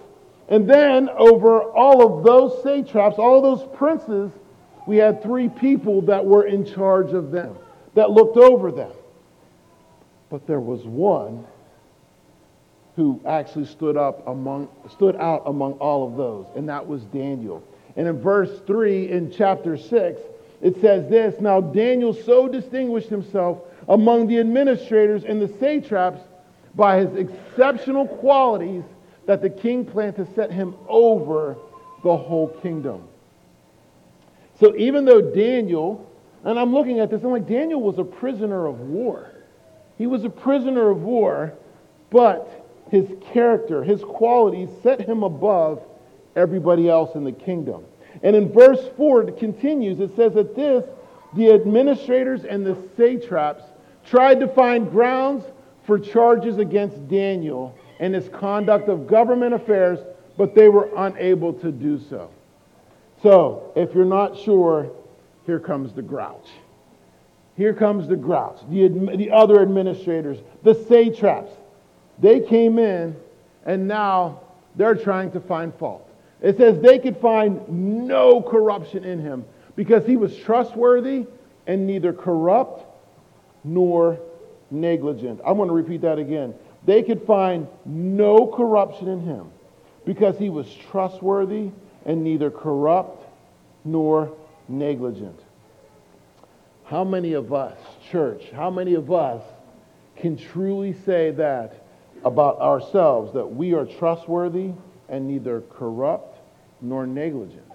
And 0.49 0.67
then 0.67 1.11
over 1.11 1.65
all 1.65 2.01
of 2.01 2.25
those 2.25 2.63
satraps, 2.63 3.19
all 3.19 3.37
of 3.37 3.43
those 3.43 3.77
princes, 3.77 4.33
we 4.87 4.97
had 4.97 5.23
three 5.23 5.51
people 5.51 6.01
that 6.01 6.25
were 6.25 6.47
in 6.47 6.65
charge 6.65 7.13
of 7.13 7.31
them, 7.31 7.59
that 7.93 8.11
looked 8.11 8.39
over 8.39 8.73
them. 8.73 8.93
But 10.31 10.47
there 10.47 10.61
was 10.61 10.85
one 10.85 11.45
who 12.97 13.21
actually 13.27 13.67
stood 13.67 13.97
up 13.97 14.27
among 14.27 14.69
stood 14.91 15.17
out 15.17 15.43
among 15.47 15.73
all 15.75 16.07
of 16.07 16.17
those, 16.17 16.47
and 16.57 16.69
that 16.69 16.87
was 16.87 17.03
Daniel. 17.05 17.63
And 17.97 18.09
in 18.09 18.21
verse 18.21 18.61
3 18.67 19.11
in 19.11 19.31
chapter 19.31 19.77
6, 19.77 20.21
it 20.63 20.81
says 20.81 21.09
this 21.09 21.41
Now 21.41 21.61
Daniel 21.61 22.13
so 22.13 22.49
distinguished 22.49 23.09
himself 23.09 23.59
among 23.89 24.27
the 24.27 24.39
administrators 24.39 25.25
and 25.25 25.41
the 25.41 25.49
satraps 25.59 26.21
by 26.75 27.05
his 27.05 27.15
exceptional 27.17 28.07
qualities 28.07 28.85
that 29.27 29.43
the 29.43 29.51
king 29.51 29.85
planned 29.85 30.17
to 30.17 30.27
set 30.35 30.51
him 30.51 30.75
over 30.89 31.57
the 32.03 32.17
whole 32.17 32.49
kingdom. 32.63 33.03
So 34.61 34.77
even 34.77 35.05
though 35.05 35.21
Daniel, 35.21 36.11
and 36.45 36.59
I'm 36.59 36.73
looking 36.73 37.01
at 37.01 37.11
this, 37.11 37.23
I'm 37.23 37.31
like, 37.31 37.49
Daniel 37.49 37.81
was 37.81 37.99
a 37.99 38.05
prisoner 38.05 38.67
of 38.67 38.81
war. 38.81 39.31
He 39.99 40.07
was 40.07 40.25
a 40.25 40.31
prisoner 40.31 40.91
of 40.91 41.03
war, 41.03 41.55
but 42.11 42.64
his 42.91 43.09
character, 43.33 43.83
his 43.83 44.03
qualities 44.03 44.69
set 44.83 45.01
him 45.01 45.23
above 45.23 45.83
everybody 46.37 46.89
else 46.89 47.15
in 47.15 47.25
the 47.25 47.33
kingdom. 47.33 47.85
And 48.23 48.37
in 48.37 48.53
verse 48.53 48.89
4, 48.97 49.29
it 49.29 49.39
continues, 49.39 50.01
it 50.01 50.15
says 50.17 50.35
that 50.35 50.55
this, 50.55 50.85
the 51.35 51.53
administrators 51.53 52.45
and 52.45 52.65
the 52.65 52.77
satraps 52.97 53.65
tried 54.07 54.41
to 54.41 54.49
find 54.49 54.91
grounds 54.91 55.45
for 55.85 55.99
charges 55.99 56.59
against 56.59 57.09
Daniel 57.09 57.77
and 58.01 58.15
his 58.15 58.29
conduct 58.29 58.89
of 58.89 59.07
government 59.07 59.55
affairs, 59.55 59.99
but 60.37 60.55
they 60.55 60.69
were 60.69 60.91
unable 60.97 61.53
to 61.53 61.71
do 61.71 61.99
so. 61.99 62.31
So, 63.23 63.73
if 63.75 63.95
you're 63.95 64.05
not 64.05 64.37
sure, 64.39 64.91
here 65.47 65.61
comes 65.61 65.93
the 65.93 66.03
grouch. 66.03 66.49
Here 67.57 67.73
comes 67.73 68.09
the 68.09 68.17
grouch, 68.17 68.59
the, 68.69 68.89
the 68.89 69.31
other 69.31 69.63
administrators, 69.63 70.39
the 70.63 70.75
satraps. 70.75 71.53
They 72.19 72.41
came 72.41 72.79
in, 72.79 73.17
and 73.65 73.89
now 73.89 74.41
they're 74.77 74.95
trying 74.95 75.33
to 75.33 75.41
find 75.41 75.75
fault. 75.75 76.09
It 76.41 76.57
says 76.57 76.81
they 76.81 76.99
could 76.99 77.17
find 77.19 78.07
no 78.07 78.43
corruption 78.43 79.05
in 79.05 79.19
him 79.19 79.45
because 79.77 80.05
he 80.07 80.17
was 80.17 80.37
trustworthy 80.37 81.27
and 81.67 81.87
neither 81.87 82.13
corrupt 82.13 82.87
nor 83.65 84.21
negligent. 84.71 85.41
I'm 85.45 85.57
going 85.57 85.69
to 85.69 85.75
repeat 85.75 86.03
that 86.03 86.19
again. 86.19 86.55
They 86.85 87.03
could 87.03 87.23
find 87.23 87.67
no 87.87 88.47
corruption 88.47 89.09
in 89.09 89.21
him 89.21 89.51
because 90.05 90.37
he 90.39 90.51
was 90.51 90.73
trustworthy 90.91 91.71
and 92.05 92.23
neither 92.23 92.51
corrupt 92.51 93.27
nor 93.85 94.33
negligent. 94.69 95.41
How 96.85 97.05
many 97.05 97.33
of 97.33 97.55
us, 97.55 97.79
church, 98.11 98.51
how 98.55 98.71
many 98.71 98.95
of 98.95 99.11
us 99.11 99.43
can 100.17 100.37
truly 100.37 100.93
say 101.07 101.31
that 101.33 101.84
about 102.25 102.59
ourselves, 102.61 103.33
that 103.35 103.47
we 103.47 103.75
are 103.75 103.85
trustworthy 103.85 104.73
and 105.09 105.29
neither 105.29 105.63
corrupt 105.71 106.39
nor 106.81 107.07
negligent? 107.07 107.71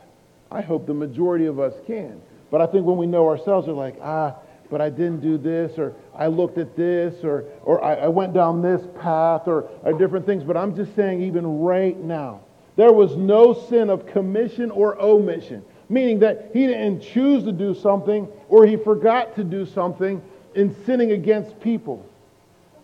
I 0.52 0.62
hope 0.62 0.88
the 0.88 0.94
majority 0.94 1.46
of 1.46 1.60
us 1.60 1.74
can. 1.86 2.22
But 2.52 2.62
I 2.62 2.66
think 2.66 2.86
when 2.86 2.98
we 2.98 3.06
know 3.06 3.28
ourselves, 3.28 3.68
we're 3.68 3.74
like, 3.74 3.98
ah, 4.02 4.36
but 4.70 4.82
I 4.82 4.90
didn't 4.90 5.22
do 5.22 5.38
this, 5.38 5.78
or 5.78 5.94
I 6.16 6.28
looked 6.28 6.58
at 6.58 6.76
this, 6.76 7.24
or, 7.24 7.46
or 7.64 7.84
I, 7.84 7.96
I 7.96 8.08
went 8.08 8.34
down 8.34 8.62
this 8.62 8.86
path, 9.00 9.48
or, 9.48 9.70
or 9.84 9.94
different 9.94 10.26
things. 10.26 10.44
But 10.44 10.58
I'm 10.58 10.76
just 10.76 10.96
saying, 10.96 11.22
even 11.22 11.60
right 11.60 11.98
now, 11.98 12.42
there 12.76 12.94
was 12.94 13.16
no 13.16 13.54
sin 13.54 13.90
of 13.90 14.06
commission 14.06 14.72
or 14.72 15.00
omission, 15.02 15.64
meaning 15.90 16.20
that 16.20 16.52
he 16.54 16.66
didn't 16.68 17.02
choose 17.02 17.44
to 17.44 17.52
do 17.52 17.74
something 17.74 18.28
or 18.48 18.66
he 18.66 18.78
forgot 18.78 19.36
to 19.36 19.44
do 19.44 19.66
something 19.66 20.22
in 20.56 20.76
sinning 20.86 21.12
against 21.12 21.60
people. 21.60 22.09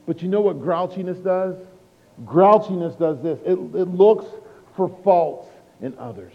But 0.05 0.21
you 0.21 0.27
know 0.27 0.41
what 0.41 0.62
grouchiness 0.62 1.24
does? 1.24 1.55
Grouchiness 2.24 2.97
does 2.97 3.21
this 3.21 3.39
it, 3.45 3.53
it 3.53 3.88
looks 3.89 4.25
for 4.75 4.89
faults 5.03 5.50
in 5.81 5.97
others. 5.97 6.33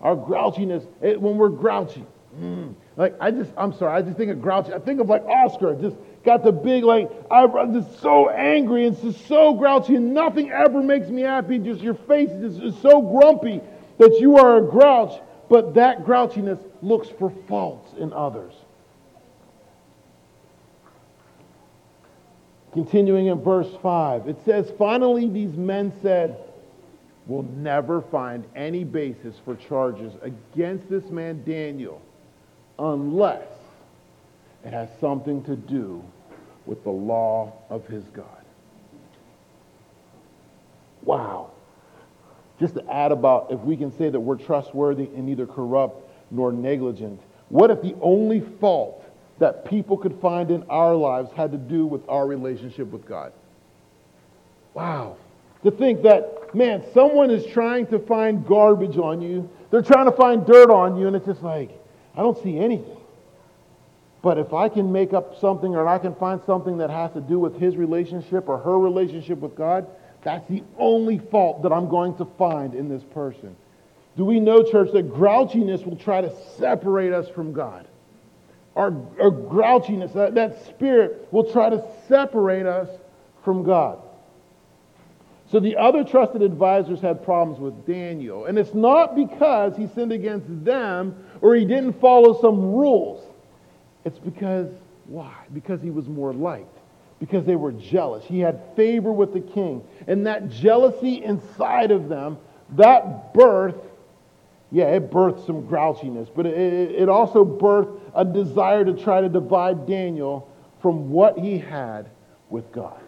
Our 0.00 0.14
grouchiness, 0.14 0.86
it, 1.02 1.20
when 1.20 1.36
we're 1.36 1.48
grouchy, 1.48 2.04
mm, 2.38 2.74
like, 2.96 3.16
I 3.20 3.30
just, 3.30 3.50
I'm 3.56 3.72
sorry, 3.72 3.98
I 3.98 4.02
just 4.02 4.16
think 4.16 4.30
of 4.30 4.40
grouchy. 4.40 4.72
I 4.72 4.78
think 4.78 5.00
of 5.00 5.08
like 5.08 5.24
Oscar, 5.24 5.74
just 5.74 5.96
got 6.24 6.44
the 6.44 6.52
big, 6.52 6.84
like, 6.84 7.10
I'm 7.30 7.74
just 7.74 8.00
so 8.00 8.28
angry 8.30 8.86
and 8.86 9.00
just 9.00 9.26
so 9.26 9.54
grouchy, 9.54 9.96
and 9.96 10.14
nothing 10.14 10.50
ever 10.50 10.82
makes 10.82 11.08
me 11.08 11.22
happy. 11.22 11.58
Just 11.58 11.80
your 11.80 11.94
face 11.94 12.30
is 12.30 12.58
just 12.58 12.80
so 12.82 13.00
grumpy 13.00 13.60
that 13.98 14.18
you 14.20 14.36
are 14.36 14.58
a 14.58 14.62
grouch, 14.62 15.20
but 15.48 15.74
that 15.74 16.04
grouchiness 16.04 16.60
looks 16.82 17.08
for 17.08 17.32
faults 17.48 17.92
in 17.98 18.12
others. 18.12 18.54
Continuing 22.72 23.26
in 23.26 23.40
verse 23.42 23.70
5, 23.82 24.28
it 24.28 24.36
says, 24.44 24.70
Finally, 24.78 25.28
these 25.28 25.56
men 25.56 25.92
said, 26.02 26.36
We'll 27.26 27.42
never 27.42 28.00
find 28.00 28.44
any 28.56 28.84
basis 28.84 29.36
for 29.44 29.54
charges 29.54 30.14
against 30.22 30.88
this 30.88 31.04
man 31.10 31.44
Daniel 31.44 32.00
unless 32.78 33.46
it 34.64 34.72
has 34.72 34.88
something 34.98 35.44
to 35.44 35.54
do 35.54 36.02
with 36.64 36.82
the 36.84 36.90
law 36.90 37.52
of 37.68 37.86
his 37.86 38.04
God. 38.14 38.24
Wow. 41.02 41.50
Just 42.58 42.74
to 42.74 42.90
add 42.90 43.12
about 43.12 43.48
if 43.50 43.60
we 43.60 43.76
can 43.76 43.96
say 43.96 44.08
that 44.08 44.20
we're 44.20 44.36
trustworthy 44.36 45.04
and 45.04 45.26
neither 45.26 45.46
corrupt 45.46 46.10
nor 46.30 46.50
negligent, 46.50 47.20
what 47.50 47.70
if 47.70 47.82
the 47.82 47.94
only 48.00 48.40
fault 48.40 49.04
that 49.38 49.64
people 49.64 49.96
could 49.96 50.18
find 50.20 50.50
in 50.50 50.62
our 50.64 50.94
lives 50.94 51.30
had 51.32 51.52
to 51.52 51.58
do 51.58 51.86
with 51.86 52.06
our 52.08 52.26
relationship 52.26 52.90
with 52.90 53.06
God? 53.06 53.32
Wow. 54.74 55.16
To 55.64 55.70
think 55.70 56.02
that, 56.02 56.54
man, 56.54 56.84
someone 56.94 57.30
is 57.30 57.44
trying 57.46 57.86
to 57.88 57.98
find 57.98 58.46
garbage 58.46 58.96
on 58.96 59.20
you, 59.20 59.48
they're 59.70 59.82
trying 59.82 60.06
to 60.06 60.12
find 60.12 60.46
dirt 60.46 60.70
on 60.70 60.98
you, 60.98 61.06
and 61.06 61.16
it's 61.16 61.26
just 61.26 61.42
like, 61.42 61.70
I 62.16 62.22
don't 62.22 62.40
see 62.42 62.58
anything. 62.58 62.96
But 64.22 64.38
if 64.38 64.52
I 64.52 64.68
can 64.68 64.90
make 64.90 65.12
up 65.12 65.38
something 65.40 65.74
or 65.74 65.86
I 65.86 65.98
can 65.98 66.14
find 66.14 66.40
something 66.44 66.78
that 66.78 66.90
has 66.90 67.12
to 67.12 67.20
do 67.20 67.38
with 67.38 67.58
his 67.58 67.76
relationship 67.76 68.48
or 68.48 68.58
her 68.58 68.78
relationship 68.78 69.38
with 69.38 69.54
God, 69.54 69.86
that's 70.22 70.48
the 70.48 70.62
only 70.76 71.18
fault 71.18 71.62
that 71.62 71.72
I'm 71.72 71.88
going 71.88 72.16
to 72.16 72.24
find 72.36 72.74
in 72.74 72.88
this 72.88 73.02
person. 73.14 73.54
Do 74.16 74.24
we 74.24 74.40
know, 74.40 74.64
church, 74.64 74.90
that 74.92 75.08
grouchiness 75.12 75.86
will 75.86 75.96
try 75.96 76.20
to 76.20 76.32
separate 76.56 77.12
us 77.12 77.28
from 77.28 77.52
God? 77.52 77.86
Our, 78.78 78.92
our 79.20 79.32
grouchiness, 79.32 80.14
that, 80.14 80.36
that 80.36 80.64
spirit, 80.68 81.26
will 81.32 81.50
try 81.50 81.68
to 81.68 81.84
separate 82.06 82.64
us 82.64 82.88
from 83.44 83.64
God. 83.64 83.98
So 85.50 85.58
the 85.58 85.76
other 85.76 86.04
trusted 86.04 86.42
advisors 86.42 87.00
had 87.00 87.24
problems 87.24 87.58
with 87.58 87.86
Daniel. 87.86 88.44
And 88.44 88.56
it's 88.56 88.74
not 88.74 89.16
because 89.16 89.76
he 89.76 89.88
sinned 89.88 90.12
against 90.12 90.46
them 90.64 91.16
or 91.40 91.56
he 91.56 91.64
didn't 91.64 92.00
follow 92.00 92.40
some 92.40 92.60
rules. 92.60 93.24
It's 94.04 94.18
because, 94.18 94.68
why? 95.06 95.34
Because 95.52 95.82
he 95.82 95.90
was 95.90 96.06
more 96.06 96.32
liked. 96.32 96.78
Because 97.18 97.44
they 97.44 97.56
were 97.56 97.72
jealous. 97.72 98.24
He 98.26 98.38
had 98.38 98.62
favor 98.76 99.10
with 99.10 99.32
the 99.32 99.40
king. 99.40 99.82
And 100.06 100.26
that 100.28 100.50
jealousy 100.50 101.24
inside 101.24 101.90
of 101.90 102.08
them, 102.08 102.38
that 102.76 103.34
birth, 103.34 103.74
yeah, 104.70 104.84
it 104.86 105.10
birthed 105.10 105.46
some 105.46 105.62
grouchiness, 105.62 106.28
but 106.34 106.44
it, 106.46 106.90
it 106.92 107.08
also 107.08 107.44
birthed 107.44 108.00
a 108.14 108.24
desire 108.24 108.84
to 108.84 108.92
try 108.92 109.20
to 109.20 109.28
divide 109.28 109.86
Daniel 109.86 110.48
from 110.82 111.10
what 111.10 111.38
he 111.38 111.58
had 111.58 112.10
with 112.50 112.70
God. 112.72 113.00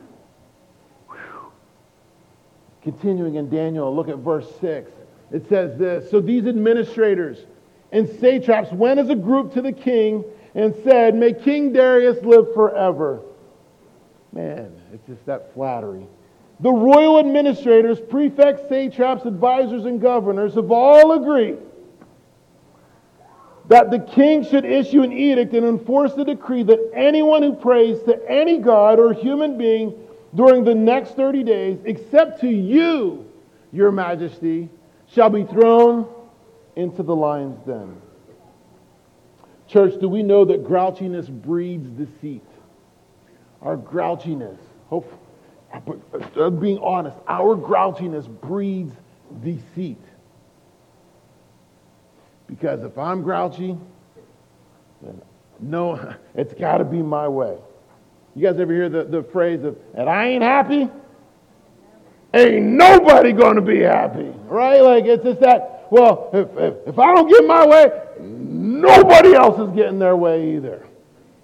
Continuing 2.83 3.35
in 3.35 3.51
Daniel, 3.51 3.95
look 3.95 4.09
at 4.09 4.17
verse 4.19 4.51
6. 4.61 4.91
It 5.33 5.49
says 5.49 5.79
this 5.79 6.11
So 6.11 6.21
these 6.21 6.47
administrators 6.47 7.39
and 7.93 8.09
satraps 8.21 8.73
went 8.73 8.99
as 8.99 9.11
a 9.11 9.15
group 9.15 9.53
to 9.55 9.63
the 9.63 9.73
king 9.73 10.25
and 10.55 10.75
said, 10.83 11.15
May 11.15 11.35
King 11.35 11.73
Darius 11.73 12.23
live 12.25 12.55
forever. 12.55 13.21
Man, 14.33 14.73
it's 14.93 15.07
just 15.07 15.25
that 15.27 15.53
flattery. 15.55 16.07
The 16.61 16.71
royal 16.71 17.19
administrators, 17.19 17.99
prefects, 18.01 18.69
satraps, 18.69 19.25
advisors, 19.25 19.87
and 19.87 20.01
governors 20.01 20.55
have 20.55 20.71
all 20.71 21.13
agreed 21.13 21.59
that 23.69 23.91
the 23.91 24.01
king 24.01 24.45
should 24.45 24.65
issue 24.65 25.03
an 25.03 25.13
edict 25.13 25.55
and 25.55 25.65
enforce 25.65 26.13
the 26.15 26.25
decree 26.25 26.65
that 26.65 26.91
anyone 26.93 27.41
who 27.41 27.55
prays 27.55 28.03
to 28.03 28.21
any 28.29 28.59
god 28.59 28.99
or 28.99 29.13
human 29.13 29.57
being 29.57 29.95
during 30.35 30.65
the 30.65 30.75
next 30.75 31.15
30 31.15 31.45
days, 31.45 31.79
except 31.85 32.41
to 32.41 32.49
you, 32.49 33.25
your 33.73 33.93
majesty, 33.93 34.69
shall 35.07 35.31
be 35.31 35.45
thrown 35.45 36.07
into 36.77 37.03
the 37.03 37.15
lion's 37.15 37.59
den. 37.65 37.97
Church, 39.69 39.95
do 40.01 40.09
we 40.09 40.25
know 40.25 40.45
that 40.45 40.65
grouchiness 40.65 41.29
breeds 41.31 41.89
deceit? 41.91 42.43
Our 43.63 43.77
grouchiness, 43.77 44.59
hope, 45.71 46.37
uh, 46.37 46.51
being 46.51 46.79
honest, 46.79 47.17
our 47.29 47.57
grouchiness 47.57 48.29
breeds 48.41 48.93
deceit. 49.43 49.99
Because 52.47 52.83
if 52.83 52.99
I'm 52.99 53.23
grouchy, 53.23 53.77
then 55.03 55.23
no, 55.61 56.15
it's 56.35 56.55
got 56.55 56.79
to 56.79 56.85
be 56.85 57.03
my 57.03 57.29
way. 57.29 57.57
You 58.35 58.47
guys 58.47 58.61
ever 58.61 58.73
hear 58.73 58.89
the, 58.89 59.05
the 59.05 59.23
phrase 59.23 59.63
of, 59.65 59.77
and 59.95 60.09
I 60.09 60.27
ain't 60.27 60.43
happy? 60.43 60.89
Ain't 62.33 62.65
nobody 62.65 63.33
going 63.33 63.57
to 63.57 63.63
be 63.63 63.81
happy, 63.81 64.33
right? 64.47 64.81
Like 64.81 65.05
it's 65.05 65.25
just 65.25 65.41
that, 65.41 65.89
well, 65.91 66.31
if, 66.33 66.49
if, 66.57 66.89
if 66.89 66.99
I 66.99 67.15
don't 67.15 67.29
get 67.29 67.45
my 67.45 67.67
way, 67.67 67.91
nobody 68.21 69.35
else 69.35 69.59
is 69.61 69.75
getting 69.75 69.99
their 69.99 70.17
way 70.17 70.55
either. 70.55 70.87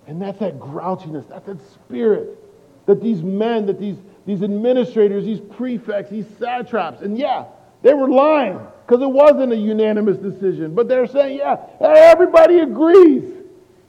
And 0.06 0.22
that's 0.22 0.38
that 0.38 0.60
grouchiness, 0.60 1.28
that's 1.28 1.46
that 1.46 1.58
spirit 1.72 2.38
that 2.86 3.02
these 3.02 3.22
men, 3.22 3.66
that 3.66 3.78
these, 3.78 3.96
these 4.26 4.42
administrators, 4.42 5.24
these 5.24 5.40
prefects, 5.40 6.10
these 6.10 6.26
satraps, 6.38 7.00
and 7.00 7.16
yeah, 7.16 7.44
they 7.82 7.94
were 7.94 8.10
lying 8.10 8.60
because 8.84 9.02
it 9.02 9.10
wasn't 9.10 9.52
a 9.52 9.56
unanimous 9.56 10.18
decision. 10.18 10.74
But 10.74 10.88
they're 10.88 11.06
saying, 11.06 11.38
yeah, 11.38 11.64
everybody 11.80 12.58
agrees 12.58 13.32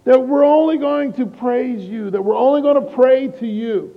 that 0.06 0.20
we're 0.20 0.46
only 0.46 0.78
going 0.78 1.14
to 1.14 1.26
praise 1.26 1.84
you, 1.84 2.10
that 2.12 2.24
we're 2.24 2.38
only 2.38 2.62
going 2.62 2.76
to 2.76 2.94
pray 2.96 3.28
to 3.28 3.48
you. 3.48 3.96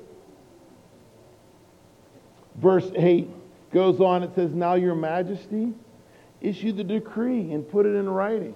Verse 2.57 2.91
8 2.97 3.29
goes 3.73 4.01
on, 4.01 4.23
it 4.23 4.35
says, 4.35 4.53
Now 4.53 4.75
your 4.75 4.95
majesty, 4.95 5.73
issue 6.41 6.73
the 6.73 6.85
decree 6.85 7.53
and 7.53 7.69
put 7.69 7.87
it 7.87 7.95
in 7.95 8.09
writing, 8.09 8.55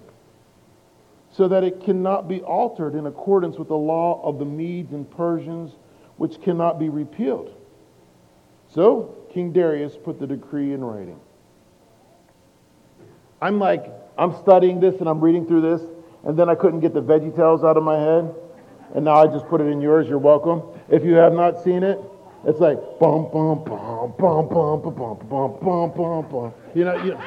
so 1.30 1.48
that 1.48 1.64
it 1.64 1.84
cannot 1.84 2.28
be 2.28 2.40
altered 2.40 2.94
in 2.94 3.06
accordance 3.06 3.56
with 3.56 3.68
the 3.68 3.76
law 3.76 4.22
of 4.22 4.38
the 4.38 4.44
Medes 4.44 4.92
and 4.92 5.10
Persians, 5.10 5.72
which 6.16 6.40
cannot 6.42 6.78
be 6.78 6.88
repealed. 6.88 7.54
So 8.74 9.14
King 9.32 9.52
Darius 9.52 9.96
put 9.96 10.18
the 10.18 10.26
decree 10.26 10.72
in 10.72 10.82
writing. 10.82 11.20
I'm 13.40 13.60
like, 13.60 13.86
I'm 14.18 14.34
studying 14.42 14.80
this 14.80 14.96
and 15.00 15.08
I'm 15.08 15.20
reading 15.20 15.46
through 15.46 15.60
this, 15.60 15.82
and 16.24 16.36
then 16.36 16.48
I 16.48 16.56
couldn't 16.56 16.80
get 16.80 16.92
the 16.92 17.02
Veggie 17.02 17.34
Tales 17.36 17.62
out 17.62 17.76
of 17.76 17.84
my 17.84 17.98
head, 17.98 18.34
and 18.94 19.04
now 19.04 19.14
I 19.14 19.26
just 19.26 19.46
put 19.46 19.60
it 19.60 19.64
in 19.64 19.80
yours. 19.80 20.08
You're 20.08 20.18
welcome. 20.18 20.62
If 20.88 21.04
you 21.04 21.14
have 21.14 21.32
not 21.32 21.62
seen 21.62 21.82
it, 21.84 22.00
it's 22.46 22.58
like 22.58 22.78
bum 22.98 23.30
bum 23.32 23.64
bum 23.64 24.14
bum 24.18 24.48
bum 24.48 24.82
bum 24.82 25.18
bum 25.28 25.58
bum 25.60 25.92
bum 25.96 26.28
bum. 26.30 26.54
You 26.74 26.84
know, 26.84 26.96
you 26.96 27.12
know. 27.12 27.22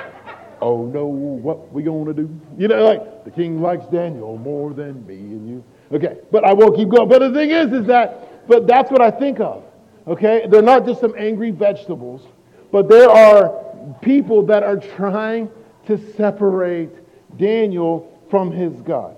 Oh 0.59 0.85
no, 0.85 1.05
what 1.05 1.71
we 1.71 1.83
gonna 1.83 2.13
do? 2.13 2.29
You 2.57 2.67
know, 2.67 2.83
like 2.83 3.23
the 3.23 3.31
king 3.31 3.61
likes 3.61 3.85
Daniel 3.85 4.37
more 4.37 4.73
than 4.73 5.05
me 5.05 5.15
and 5.15 5.47
you. 5.47 5.63
Okay, 5.91 6.17
but 6.31 6.43
I 6.43 6.53
won't 6.53 6.75
keep 6.75 6.89
going. 6.89 7.07
But 7.07 7.19
the 7.19 7.31
thing 7.31 7.51
is, 7.51 7.71
is 7.71 7.85
that, 7.87 8.47
but 8.47 8.67
that's 8.67 8.91
what 8.91 9.01
I 9.01 9.11
think 9.11 9.39
of. 9.39 9.63
Okay, 10.07 10.47
they're 10.49 10.61
not 10.61 10.85
just 10.85 11.01
some 11.01 11.13
angry 11.17 11.51
vegetables, 11.51 12.25
but 12.71 12.87
there 12.87 13.09
are 13.09 13.53
people 14.01 14.45
that 14.45 14.63
are 14.63 14.77
trying 14.77 15.49
to 15.85 15.97
separate 16.13 16.89
Daniel 17.37 18.17
from 18.29 18.51
his 18.51 18.73
God. 18.81 19.15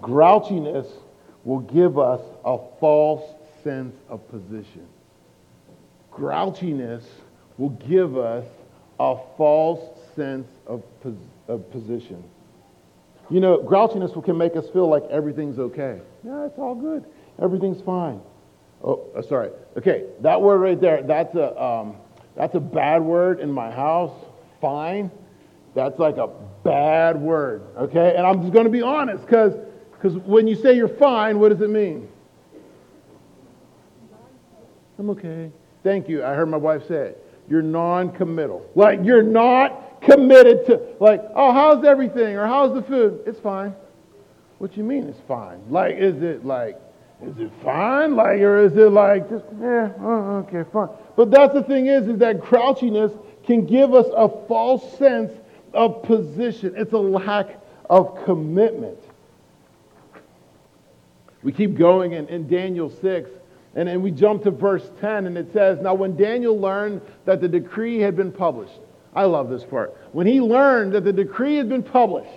Grouchiness 0.00 0.86
will 1.44 1.60
give 1.60 1.98
us 1.98 2.20
a 2.44 2.58
false 2.80 3.24
sense 3.64 3.94
of 4.08 4.26
position. 4.30 4.86
Grouchiness 6.12 7.04
will 7.58 7.70
give 7.70 8.16
us 8.16 8.46
a 9.00 9.16
false 9.36 9.80
sense 10.16 10.48
of, 10.66 10.82
pos- 11.02 11.14
of 11.48 11.70
position. 11.70 12.22
You 13.30 13.40
know, 13.40 13.58
grouchiness 13.58 14.22
can 14.24 14.38
make 14.38 14.56
us 14.56 14.68
feel 14.70 14.88
like 14.88 15.04
everything's 15.10 15.58
okay. 15.58 16.00
Yeah, 16.24 16.46
it's 16.46 16.58
all 16.58 16.74
good. 16.74 17.04
Everything's 17.40 17.80
fine. 17.80 18.20
Oh, 18.82 19.06
uh, 19.16 19.22
sorry. 19.22 19.50
Okay, 19.76 20.04
that 20.20 20.40
word 20.40 20.58
right 20.58 20.80
there, 20.80 21.02
that's 21.02 21.34
a, 21.34 21.60
um, 21.62 21.96
that's 22.36 22.54
a 22.54 22.60
bad 22.60 23.02
word 23.02 23.40
in 23.40 23.50
my 23.50 23.70
house. 23.70 24.12
Fine. 24.60 25.10
That's 25.74 25.98
like 25.98 26.16
a 26.16 26.28
bad 26.64 27.20
word, 27.20 27.62
okay? 27.76 28.14
And 28.16 28.26
I'm 28.26 28.40
just 28.40 28.52
going 28.52 28.64
to 28.64 28.70
be 28.70 28.82
honest 28.82 29.24
because 29.24 29.54
when 30.24 30.46
you 30.46 30.56
say 30.56 30.74
you're 30.74 30.88
fine, 30.88 31.38
what 31.38 31.50
does 31.50 31.60
it 31.60 31.70
mean? 31.70 32.08
I'm 34.98 35.10
okay. 35.10 35.52
Thank 35.84 36.08
you. 36.08 36.24
I 36.24 36.34
heard 36.34 36.48
my 36.48 36.56
wife 36.56 36.86
say 36.88 37.10
it. 37.10 37.24
You're 37.48 37.62
non 37.62 38.12
committal. 38.12 38.68
Like, 38.74 39.00
you're 39.04 39.22
not 39.22 40.02
committed 40.02 40.66
to, 40.66 40.80
like, 41.00 41.22
oh, 41.34 41.52
how's 41.52 41.84
everything? 41.84 42.36
Or 42.36 42.46
how's 42.46 42.74
the 42.74 42.82
food? 42.82 43.20
It's 43.26 43.40
fine. 43.40 43.74
What 44.58 44.76
you 44.76 44.84
mean 44.84 45.08
it's 45.08 45.20
fine? 45.28 45.60
Like, 45.70 45.96
is 45.96 46.22
it 46.22 46.44
like, 46.44 46.80
is 47.22 47.38
it 47.38 47.50
fine? 47.64 48.14
Like, 48.14 48.38
or 48.40 48.64
is 48.64 48.76
it 48.76 48.92
like, 48.92 49.28
just, 49.28 49.44
yeah, 49.60 49.90
oh, 50.00 50.44
okay, 50.46 50.68
fine. 50.72 50.88
But 51.16 51.30
that's 51.30 51.52
the 51.52 51.62
thing 51.62 51.88
is, 51.88 52.06
is 52.08 52.18
that 52.18 52.40
grouchiness 52.40 53.16
can 53.44 53.66
give 53.66 53.92
us 53.92 54.06
a 54.14 54.28
false 54.46 54.96
sense 54.98 55.32
of 55.74 56.02
position. 56.04 56.74
It's 56.76 56.92
a 56.92 56.98
lack 56.98 57.60
of 57.90 58.24
commitment. 58.24 58.98
We 61.42 61.52
keep 61.52 61.76
going 61.76 62.12
in, 62.12 62.28
in 62.28 62.48
Daniel 62.48 62.90
6, 62.90 63.30
and 63.74 63.88
then 63.88 64.02
we 64.02 64.10
jump 64.10 64.44
to 64.44 64.50
verse 64.50 64.88
10, 65.00 65.26
and 65.26 65.36
it 65.36 65.52
says, 65.52 65.80
Now 65.80 65.94
when 65.94 66.16
Daniel 66.16 66.58
learned 66.58 67.00
that 67.24 67.40
the 67.40 67.48
decree 67.48 67.98
had 67.98 68.16
been 68.16 68.32
published, 68.32 68.78
I 69.14 69.24
love 69.24 69.48
this 69.48 69.64
part. 69.64 69.96
When 70.12 70.26
he 70.26 70.40
learned 70.40 70.92
that 70.92 71.04
the 71.04 71.12
decree 71.12 71.56
had 71.56 71.68
been 71.68 71.82
published, 71.82 72.30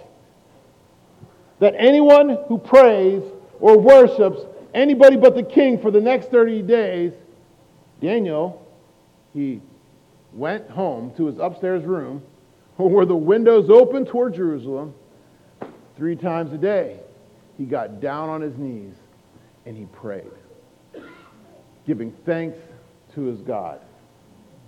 that 1.59 1.75
anyone 1.77 2.37
who 2.47 2.57
prays 2.57 3.21
or 3.59 3.77
worships 3.77 4.41
anybody 4.73 5.17
but 5.17 5.35
the 5.35 5.43
king 5.43 5.79
for 5.79 5.91
the 5.91 6.01
next 6.01 6.31
30 6.31 6.61
days, 6.63 7.13
Daniel, 8.01 8.65
he 9.33 9.61
went 10.33 10.69
home 10.69 11.13
to 11.17 11.25
his 11.25 11.37
upstairs 11.37 11.83
room 11.83 12.23
where 12.77 13.05
the 13.05 13.15
windows 13.15 13.69
open 13.69 14.05
toward 14.05 14.33
Jerusalem 14.33 14.93
three 15.95 16.15
times 16.15 16.51
a 16.53 16.57
day 16.57 16.99
he 17.57 17.65
got 17.65 18.01
down 18.01 18.27
on 18.27 18.41
his 18.41 18.57
knees 18.57 18.95
and 19.67 19.77
he 19.77 19.85
prayed, 19.85 20.31
giving 21.85 22.11
thanks 22.25 22.57
to 23.13 23.21
his 23.21 23.41
God, 23.41 23.79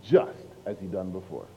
just 0.03 0.45
as 0.67 0.77
he'd 0.79 0.91
done 0.91 1.09
before. 1.11 1.47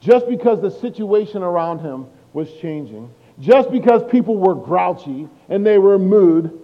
Just 0.00 0.28
because 0.28 0.60
the 0.60 0.70
situation 0.70 1.42
around 1.42 1.78
him 1.78 2.06
was 2.34 2.52
changing, 2.60 3.10
just 3.38 3.70
because 3.70 4.02
people 4.10 4.36
were 4.36 4.54
grouchy 4.54 5.26
and 5.48 5.64
they 5.64 5.78
were 5.78 5.98
mood, 5.98 6.58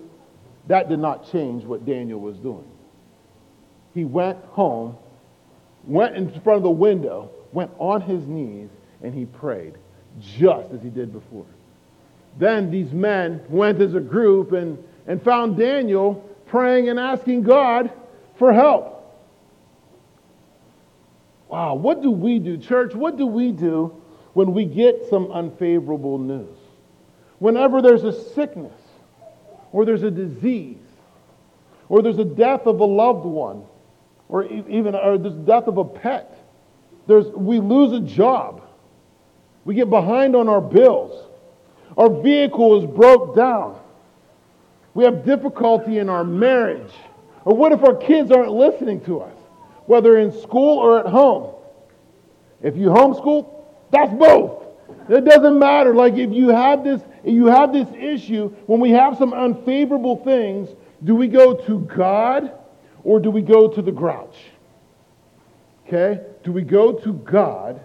that 0.67 0.89
did 0.89 0.99
not 0.99 1.31
change 1.31 1.65
what 1.65 1.85
Daniel 1.87 2.21
was 2.21 2.37
doing. 2.39 2.65
He 3.95 4.05
went 4.05 4.39
home, 4.47 4.97
went 5.85 6.17
in 6.17 6.29
front 6.41 6.59
of 6.59 6.63
the 6.63 6.71
window, 6.71 7.31
went 7.53 7.71
on 7.79 8.01
his 8.01 8.27
knees, 8.27 8.69
and 9.03 9.15
he 9.15 9.25
prayed, 9.25 9.75
just 10.21 10.71
as 10.73 10.83
he 10.83 10.91
did 10.91 11.13
before. 11.13 11.47
Then 12.39 12.71
these 12.71 12.93
men 12.93 13.41
went 13.49 13.81
as 13.81 13.95
a 13.95 14.01
group 14.01 14.53
and, 14.53 14.83
and 15.07 15.23
found 15.23 15.57
Daniel 15.57 16.15
praying 16.47 16.89
and 16.89 16.99
asking 16.99 17.43
God 17.43 17.91
for 18.39 18.53
help. 18.53 18.93
Wow, 21.49 21.75
what 21.75 22.03
do 22.03 22.11
we 22.11 22.39
do, 22.39 22.59
church? 22.59 22.95
What 22.95 23.17
do 23.17 23.27
we 23.27 23.53
do 23.53 24.03
when 24.35 24.53
we 24.53 24.65
get 24.65 25.09
some 25.09 25.31
unfavorable 25.31 26.19
news? 26.19 26.59
Whenever 27.39 27.81
there's 27.81 28.05
a 28.05 28.13
sickness, 28.35 28.73
or 29.77 29.85
there's 29.85 30.05
a 30.05 30.11
disease, 30.11 30.79
or 31.91 32.01
there's 32.01 32.17
a 32.17 32.25
death 32.25 32.63
of 32.63 32.81
a 32.81 32.85
loved 32.85 33.27
one, 33.27 33.63
or 34.27 34.43
even 34.47 34.95
or 34.95 35.19
there's 35.19 35.35
death 35.35 35.67
of 35.67 35.77
a 35.77 35.85
pet, 35.85 36.35
there's, 37.07 37.27
we 37.27 37.61
lose 37.61 37.93
a 37.93 38.01
job, 38.01 38.63
we 39.67 39.75
get 39.75 39.91
behind 39.91 40.35
on 40.35 40.49
our 40.49 40.63
bills, 40.63 41.29
our 41.99 42.09
vehicle 42.09 42.83
is 42.83 42.91
broke 42.91 43.37
down. 43.37 43.79
We 44.95 45.05
have 45.05 45.27
difficulty 45.27 45.99
in 45.99 46.09
our 46.09 46.25
marriage. 46.25 46.93
Or 47.45 47.55
what 47.55 47.73
if 47.73 47.85
our 47.85 47.97
kids 47.97 48.31
aren't 48.31 48.53
listening 48.53 49.03
to 49.03 49.21
us, 49.21 49.37
whether 49.85 50.17
in 50.17 50.33
school 50.41 50.79
or 50.79 51.01
at 51.01 51.07
home? 51.07 51.55
If 52.63 52.79
you 52.79 52.89
homeschool, 52.89 53.63
that's 53.91 54.15
both. 54.15 54.66
It 55.09 55.25
doesn't 55.25 55.59
matter. 55.59 55.95
Like 55.95 56.15
if 56.15 56.33
you 56.33 56.49
have 56.49 56.85
this, 56.85 57.01
you 57.25 57.47
have 57.47 57.73
this 57.73 57.89
issue, 57.97 58.49
when 58.67 58.81
we 58.81 58.91
have 58.91 59.17
some 59.17 59.33
unfavorable 59.33 60.17
things, 60.17 60.69
do 61.05 61.15
we 61.15 61.29
go 61.29 61.55
to 61.55 61.81
God 61.81 62.53
or 63.05 63.21
do 63.21 63.31
we 63.31 63.43
go 63.43 63.69
to 63.69 63.83
the 63.83 63.93
grouch? 63.93 64.37
Okay? 65.87 66.21
Do 66.43 66.53
we 66.53 66.63
go 66.63 66.93
to 66.93 67.13
God 67.13 67.81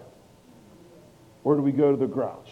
or 1.43 1.55
do 1.55 1.62
we 1.62 1.71
go 1.71 1.91
to 1.91 1.97
the 1.97 2.07
grouch? 2.07 2.49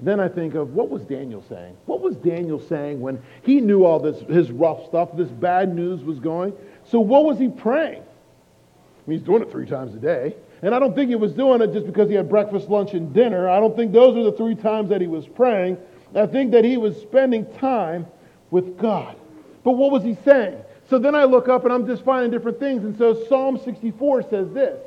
Then 0.00 0.20
I 0.20 0.28
think 0.28 0.54
of 0.54 0.74
what 0.74 0.88
was 0.88 1.02
Daniel 1.02 1.44
saying? 1.48 1.76
What 1.86 2.00
was 2.00 2.16
Daniel 2.16 2.60
saying 2.60 3.00
when 3.00 3.20
he 3.42 3.60
knew 3.60 3.84
all 3.84 3.98
this, 3.98 4.20
his 4.28 4.50
rough 4.50 4.86
stuff, 4.86 5.10
this 5.16 5.28
bad 5.28 5.74
news 5.74 6.04
was 6.04 6.20
going? 6.20 6.52
So 6.84 7.00
what 7.00 7.24
was 7.24 7.38
he 7.38 7.48
praying? 7.48 8.02
I 8.02 9.10
mean, 9.10 9.18
he's 9.18 9.26
doing 9.26 9.42
it 9.42 9.50
three 9.50 9.66
times 9.66 9.94
a 9.94 9.98
day. 9.98 10.36
And 10.62 10.74
I 10.74 10.78
don't 10.78 10.94
think 10.94 11.08
he 11.08 11.16
was 11.16 11.32
doing 11.32 11.60
it 11.60 11.72
just 11.72 11.86
because 11.86 12.08
he 12.08 12.14
had 12.14 12.28
breakfast, 12.28 12.68
lunch, 12.68 12.92
and 12.94 13.12
dinner. 13.12 13.48
I 13.48 13.60
don't 13.60 13.76
think 13.76 13.92
those 13.92 14.16
are 14.16 14.24
the 14.24 14.32
three 14.32 14.54
times 14.54 14.88
that 14.90 15.00
he 15.00 15.06
was 15.06 15.26
praying. 15.26 15.78
I 16.14 16.26
think 16.26 16.52
that 16.52 16.64
he 16.64 16.76
was 16.76 16.96
spending 17.00 17.46
time 17.54 18.06
with 18.50 18.78
God. 18.78 19.16
But 19.62 19.72
what 19.72 19.92
was 19.92 20.02
he 20.02 20.16
saying? 20.24 20.60
So 20.88 20.98
then 20.98 21.14
I 21.14 21.24
look 21.24 21.48
up 21.48 21.64
and 21.64 21.72
I'm 21.72 21.86
just 21.86 22.04
finding 22.04 22.30
different 22.30 22.58
things. 22.58 22.84
And 22.84 22.96
so 22.96 23.26
Psalm 23.26 23.58
64 23.62 24.22
says 24.30 24.52
this 24.52 24.80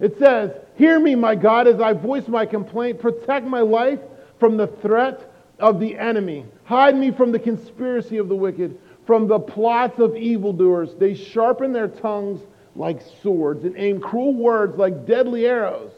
It 0.00 0.18
says, 0.18 0.50
Hear 0.76 0.98
me, 0.98 1.14
my 1.14 1.34
God, 1.34 1.68
as 1.68 1.80
I 1.80 1.92
voice 1.92 2.26
my 2.26 2.46
complaint. 2.46 3.00
Protect 3.00 3.46
my 3.46 3.60
life 3.60 4.00
from 4.40 4.56
the 4.56 4.66
threat 4.66 5.30
of 5.58 5.78
the 5.78 5.96
enemy. 5.96 6.46
Hide 6.64 6.96
me 6.96 7.10
from 7.10 7.32
the 7.32 7.38
conspiracy 7.38 8.16
of 8.16 8.28
the 8.28 8.34
wicked, 8.34 8.78
from 9.06 9.28
the 9.28 9.38
plots 9.38 9.98
of 9.98 10.16
evildoers. 10.16 10.94
They 10.94 11.14
sharpen 11.14 11.72
their 11.72 11.88
tongues 11.88 12.40
like 12.74 13.00
swords 13.22 13.64
and 13.64 13.76
aim 13.76 14.00
cruel 14.00 14.34
words 14.34 14.76
like 14.76 15.06
deadly 15.06 15.46
arrows. 15.46 15.92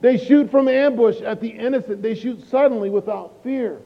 They 0.00 0.16
shoot 0.16 0.50
from 0.50 0.68
ambush 0.68 1.20
at 1.20 1.40
the 1.40 1.48
innocent. 1.48 2.02
They 2.02 2.14
shoot 2.14 2.46
suddenly 2.48 2.88
without 2.88 3.42
fear. 3.42 3.78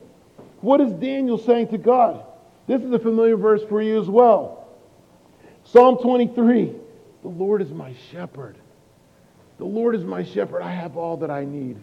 What 0.61 0.81
is 0.81 0.93
Daniel 0.93 1.39
saying 1.39 1.69
to 1.69 1.79
God? 1.79 2.25
This 2.67 2.83
is 2.83 2.93
a 2.93 2.99
familiar 2.99 3.37
verse 3.37 3.63
for 3.69 3.83
you 3.83 4.01
as 4.01 4.09
well. 4.09 4.69
Psalm 5.65 5.99
23 5.99 6.73
The 7.23 7.29
Lord 7.29 7.63
is 7.63 7.71
my 7.71 7.95
shepherd. 8.11 8.57
The 9.59 9.65
Lord 9.65 9.95
is 9.95 10.05
my 10.05 10.25
shepherd. 10.25 10.63
I 10.63 10.71
have 10.71 10.97
all 10.97 11.17
that 11.19 11.31
I 11.31 11.45
need. 11.45 11.79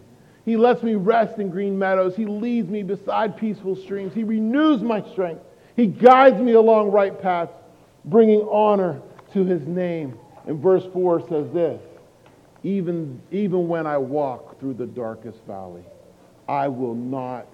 He 0.46 0.58
lets 0.58 0.82
me 0.82 0.96
rest 0.96 1.40
in 1.40 1.50
green 1.50 1.78
meadows. 1.78 2.16
He 2.16 2.26
leads 2.26 2.70
me 2.70 2.84
beside 2.84 3.38
peaceful 3.38 3.76
streams. 3.76 4.14
He 4.14 4.24
renews 4.24 4.82
my 4.82 5.02
strength. 5.12 5.42
He 5.76 5.88
guides 5.88 6.42
me 6.42 6.54
along 6.54 6.92
right 6.92 7.20
paths, 7.22 7.54
bringing 8.06 8.42
honor 8.52 9.02
to 9.34 9.46
his 9.46 9.66
name. 9.68 10.18
And 10.48 10.60
verse 10.60 10.86
4 10.94 11.28
says 11.28 11.52
this 11.52 11.82
even, 12.64 13.22
even 13.32 13.68
when 13.68 13.88
I 13.88 13.98
walk 13.98 14.60
through 14.60 14.76
the 14.76 14.86
darkest 14.86 15.44
valley, 15.46 15.84
I 16.48 16.68
will 16.68 16.96
not 16.96 17.48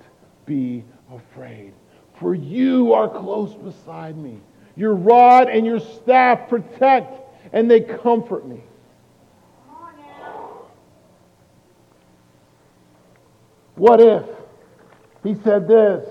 be 0.46 0.84
afraid. 1.14 1.74
For 2.20 2.34
you 2.34 2.94
are 2.94 3.08
close 3.08 3.54
beside 3.54 4.18
me. 4.18 4.40
Your 4.76 4.96
rod 4.96 5.50
and 5.50 5.66
your 5.66 5.80
staff 5.80 6.50
protect 6.50 7.20
and 7.54 7.70
they 7.70 7.82
comfort 7.82 8.48
me. 8.48 8.62
What 13.76 14.02
if 14.02 14.26
he 15.24 15.36
said 15.36 15.68
this? 15.68 16.08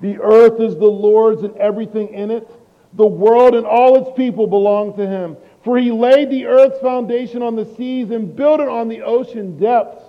The 0.00 0.18
earth 0.20 0.60
is 0.60 0.74
the 0.76 0.84
Lord's 0.84 1.42
and 1.42 1.56
everything 1.56 2.08
in 2.08 2.30
it. 2.30 2.50
The 2.94 3.06
world 3.06 3.54
and 3.54 3.64
all 3.64 4.02
its 4.02 4.16
people 4.16 4.48
belong 4.48 4.96
to 4.96 5.06
him. 5.06 5.36
For 5.62 5.76
he 5.76 5.90
laid 5.90 6.30
the 6.30 6.46
earth's 6.46 6.80
foundation 6.80 7.42
on 7.42 7.56
the 7.56 7.66
seas 7.76 8.10
and 8.10 8.34
built 8.34 8.60
it 8.60 8.68
on 8.68 8.88
the 8.88 9.02
ocean 9.02 9.58
depths. 9.58 10.02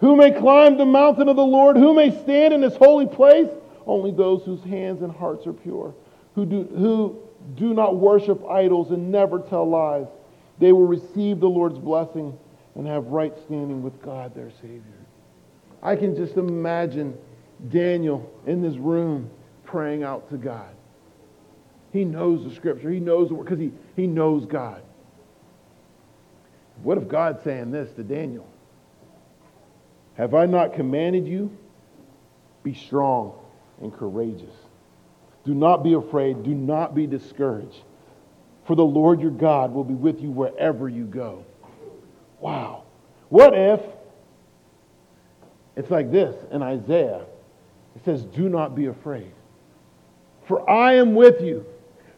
Who 0.00 0.14
may 0.14 0.30
climb 0.30 0.78
the 0.78 0.86
mountain 0.86 1.28
of 1.28 1.36
the 1.36 1.44
Lord? 1.44 1.76
Who 1.76 1.92
may 1.92 2.10
stand 2.22 2.54
in 2.54 2.62
his 2.62 2.76
holy 2.76 3.06
place? 3.06 3.48
Only 3.86 4.12
those 4.12 4.44
whose 4.44 4.62
hands 4.62 5.02
and 5.02 5.10
hearts 5.10 5.46
are 5.46 5.52
pure, 5.52 5.94
who 6.34 6.46
do, 6.46 6.62
who 6.64 7.18
do 7.56 7.74
not 7.74 7.96
worship 7.96 8.44
idols 8.48 8.90
and 8.90 9.10
never 9.10 9.40
tell 9.40 9.68
lies. 9.68 10.06
They 10.58 10.72
will 10.72 10.86
receive 10.86 11.40
the 11.40 11.48
Lord's 11.48 11.78
blessing 11.78 12.38
and 12.74 12.86
have 12.86 13.06
right 13.06 13.36
standing 13.46 13.82
with 13.82 14.00
God 14.02 14.34
their 14.34 14.50
Savior. 14.60 14.82
I 15.82 15.96
can 15.96 16.14
just 16.14 16.36
imagine 16.36 17.16
Daniel 17.70 18.30
in 18.46 18.62
this 18.62 18.76
room 18.76 19.30
praying 19.64 20.04
out 20.04 20.28
to 20.30 20.36
God. 20.36 20.68
He 21.92 22.04
knows 22.04 22.44
the 22.44 22.54
scripture. 22.54 22.90
He 22.90 23.00
knows 23.00 23.28
the 23.28 23.34
word 23.34 23.44
because 23.44 23.58
he, 23.58 23.72
he 23.96 24.06
knows 24.06 24.44
God. 24.44 24.82
What 26.82 26.98
if 26.98 27.08
God's 27.08 27.42
saying 27.42 27.70
this 27.70 27.90
to 27.92 28.02
Daniel? 28.02 28.46
Have 30.14 30.34
I 30.34 30.46
not 30.46 30.74
commanded 30.74 31.26
you? 31.26 31.56
Be 32.62 32.74
strong 32.74 33.34
and 33.80 33.92
courageous. 33.92 34.54
Do 35.44 35.54
not 35.54 35.82
be 35.82 35.94
afraid. 35.94 36.42
Do 36.42 36.54
not 36.54 36.94
be 36.94 37.06
discouraged. 37.06 37.82
For 38.66 38.76
the 38.76 38.84
Lord 38.84 39.20
your 39.20 39.30
God 39.30 39.72
will 39.72 39.84
be 39.84 39.94
with 39.94 40.20
you 40.20 40.30
wherever 40.30 40.88
you 40.88 41.04
go. 41.04 41.44
Wow. 42.40 42.84
What 43.28 43.54
if 43.54 43.80
it's 45.76 45.90
like 45.90 46.10
this 46.10 46.36
in 46.50 46.62
Isaiah? 46.62 47.24
It 47.96 48.04
says, 48.04 48.24
Do 48.24 48.48
not 48.48 48.74
be 48.74 48.86
afraid, 48.86 49.32
for 50.46 50.68
I 50.68 50.94
am 50.94 51.14
with 51.14 51.40
you. 51.40 51.64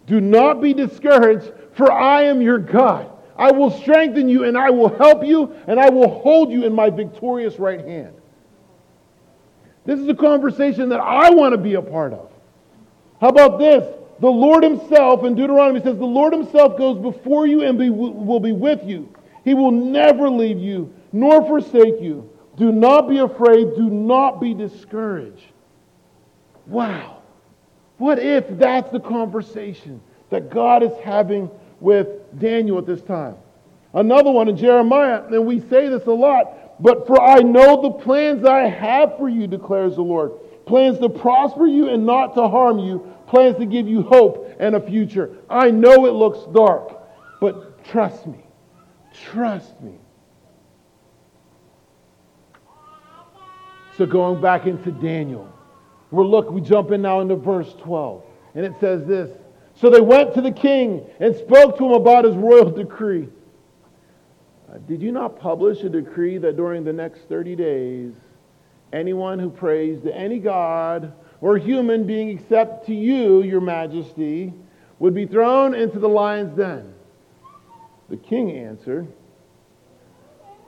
Do 0.07 0.21
not 0.21 0.61
be 0.61 0.75
discouraged, 0.75 1.53
for 1.73 1.93
I 1.93 2.25
am 2.25 2.41
your 2.41 2.59
God. 2.59 3.11
I 3.37 3.53
will 3.53 3.71
strengthen 3.71 4.29
you 4.29 4.45
and 4.45 4.57
I 4.57 4.71
will 4.71 4.95
help 4.97 5.25
you 5.25 5.55
and 5.67 5.81
I 5.81 5.89
will 5.89 6.21
hold 6.21 6.53
you 6.53 6.65
in 6.65 6.75
my 6.75 6.91
victorious 6.91 7.59
right 7.59 7.81
hand. 7.81 8.13
This 9.87 9.99
is 9.99 10.09
a 10.09 10.15
conversation 10.15 10.91
that 10.91 11.01
I 11.01 11.31
want 11.31 11.53
to 11.53 11.59
be 11.59 11.75
a 11.75 11.83
part 11.83 12.13
of. 12.13 12.31
How 13.21 13.29
about 13.29 13.59
this? 13.59 13.83
The 14.21 14.29
Lord 14.29 14.63
Himself, 14.63 15.25
in 15.25 15.35
Deuteronomy 15.35 15.81
says, 15.81 15.97
The 15.97 16.05
Lord 16.05 16.35
Himself 16.35 16.77
goes 16.77 16.99
before 16.99 17.47
you 17.47 17.63
and 17.63 17.79
be, 17.79 17.89
will 17.89 18.41
be 18.41 18.53
with 18.53 18.85
you. 18.85 19.09
He 19.45 19.55
will 19.55 19.71
never 19.71 20.29
leave 20.29 20.59
you 20.59 20.93
nor 21.13 21.43
forsake 21.47 22.01
you. 22.01 22.31
Do 22.57 22.73
not 22.73 23.09
be 23.09 23.19
afraid. 23.19 23.75
Do 23.75 23.89
not 23.89 24.41
be 24.41 24.53
discouraged. 24.53 25.47
Wow. 26.67 27.20
What 28.01 28.19
if 28.19 28.49
that's 28.57 28.91
the 28.91 28.99
conversation 28.99 30.01
that 30.31 30.49
God 30.49 30.83
is 30.83 30.93
having 31.05 31.51
with 31.81 32.09
Daniel 32.39 32.79
at 32.79 32.87
this 32.87 33.03
time? 33.03 33.37
Another 33.93 34.31
one 34.31 34.49
in 34.49 34.57
Jeremiah, 34.57 35.23
and 35.27 35.45
we 35.45 35.61
say 35.61 35.91
this 35.91 36.07
a 36.07 36.11
lot, 36.11 36.83
but 36.83 37.07
for 37.07 37.21
I 37.21 37.41
know 37.41 37.83
the 37.83 37.91
plans 37.91 38.47
I 38.47 38.61
have 38.61 39.19
for 39.19 39.29
you, 39.29 39.47
declares 39.47 39.97
the 39.97 40.03
Lord. 40.03 40.33
Plans 40.65 40.99
to 41.01 41.11
prosper 41.11 41.67
you 41.67 41.91
and 41.91 42.07
not 42.07 42.35
to 42.37 42.49
harm 42.49 42.79
you, 42.79 43.07
plans 43.29 43.59
to 43.59 43.67
give 43.67 43.87
you 43.87 44.01
hope 44.01 44.51
and 44.59 44.75
a 44.75 44.81
future. 44.81 45.37
I 45.51 45.71
know 45.71 46.07
it 46.07 46.13
looks 46.13 46.51
dark, 46.55 47.03
but 47.39 47.85
trust 47.85 48.27
me. 48.27 48.43
Trust 49.13 49.79
me. 49.83 49.99
So 53.99 54.07
going 54.07 54.41
back 54.41 54.65
into 54.65 54.91
Daniel. 54.91 55.53
We're 56.11 56.25
look, 56.25 56.51
we 56.51 56.61
jump 56.61 56.91
in 56.91 57.03
now 57.03 57.21
into 57.21 57.37
verse 57.37 57.73
12. 57.81 58.23
And 58.55 58.67
it 58.67 58.75
says 58.81 59.07
this. 59.07 59.31
So 59.75 59.91
they 59.91 60.01
went 60.01 60.35
to 60.35 60.41
the 60.41 60.51
king 60.51 61.07
and 61.21 61.35
spoke 61.37 61.79
to 61.79 61.87
him 61.87 61.93
about 61.93 62.25
his 62.25 62.37
royal 62.37 62.71
decree. 62.71 63.29
Uh, 64.71 64.79
did 64.79 65.01
you 65.01 65.13
not 65.13 65.39
publish 65.39 65.83
a 65.83 65.89
decree 65.89 66.39
that 66.39 66.57
during 66.57 66.85
the 66.85 66.93
next 66.93 67.29
30 67.29 67.57
days, 67.57 68.13
anyone 68.93 69.39
who 69.39 69.51
prays 69.51 70.03
to 70.03 70.15
any 70.15 70.39
god 70.39 71.13
or 71.41 71.57
human 71.57 72.07
being 72.07 72.29
except 72.29 72.87
to 72.87 72.95
you, 72.95 73.43
your 73.43 73.61
majesty, 73.61 74.53
would 74.99 75.15
be 75.15 75.27
thrown 75.27 75.75
into 75.75 75.99
the 75.99 76.09
lion's 76.09 76.57
den? 76.57 76.93
The 78.11 78.17
king 78.17 78.51
answered, 78.53 79.07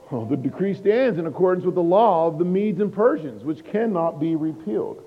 well, 0.09 0.25
the 0.25 0.37
decree 0.37 0.73
stands 0.73 1.17
in 1.17 1.25
accordance 1.25 1.65
with 1.65 1.75
the 1.75 1.83
law 1.83 2.27
of 2.27 2.37
the 2.37 2.45
Medes 2.45 2.79
and 2.79 2.93
Persians, 2.93 3.43
which 3.43 3.63
cannot 3.65 4.19
be 4.19 4.35
repealed. 4.35 5.03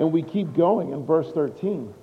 And 0.00 0.10
we 0.10 0.22
keep 0.22 0.54
going 0.54 0.92
in 0.92 1.04
verse 1.04 1.30
13. 1.32 1.94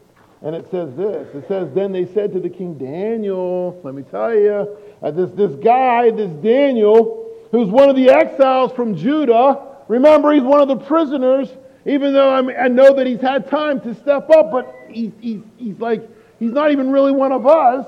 And 0.43 0.55
it 0.55 0.69
says 0.69 0.95
this 0.95 1.35
it 1.35 1.47
says, 1.47 1.73
Then 1.73 1.91
they 1.91 2.05
said 2.05 2.31
to 2.33 2.39
the 2.39 2.49
king, 2.49 2.77
Daniel, 2.77 3.81
let 3.83 3.95
me 3.95 4.03
tell 4.03 4.33
you, 4.33 4.77
uh, 5.01 5.11
this, 5.11 5.31
this 5.31 5.55
guy, 5.63 6.11
this 6.11 6.31
Daniel, 6.43 7.35
who's 7.51 7.69
one 7.69 7.89
of 7.89 7.95
the 7.95 8.09
exiles 8.11 8.71
from 8.73 8.95
Judah, 8.95 9.77
remember, 9.87 10.31
he's 10.31 10.43
one 10.43 10.61
of 10.61 10.67
the 10.67 10.75
prisoners, 10.75 11.49
even 11.85 12.13
though 12.13 12.29
I, 12.29 12.65
I 12.65 12.67
know 12.67 12.93
that 12.93 13.07
he's 13.07 13.19
had 13.19 13.49
time 13.49 13.81
to 13.81 13.95
step 13.95 14.29
up, 14.29 14.51
but 14.51 14.75
he's, 14.89 15.11
he's, 15.19 15.41
he's 15.57 15.79
like, 15.79 16.07
he's 16.37 16.51
not 16.51 16.71
even 16.71 16.91
really 16.91 17.11
one 17.11 17.31
of 17.31 17.47
us. 17.47 17.87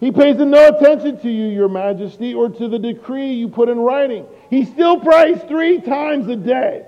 He 0.00 0.10
pays 0.10 0.36
no 0.36 0.68
attention 0.68 1.20
to 1.20 1.30
you, 1.30 1.48
your 1.48 1.68
majesty, 1.68 2.32
or 2.32 2.48
to 2.48 2.68
the 2.68 2.78
decree 2.78 3.32
you 3.32 3.48
put 3.48 3.68
in 3.68 3.78
writing. 3.78 4.26
He 4.48 4.64
still 4.64 5.00
prays 5.00 5.38
three 5.48 5.80
times 5.82 6.28
a 6.28 6.36
day. 6.36 6.86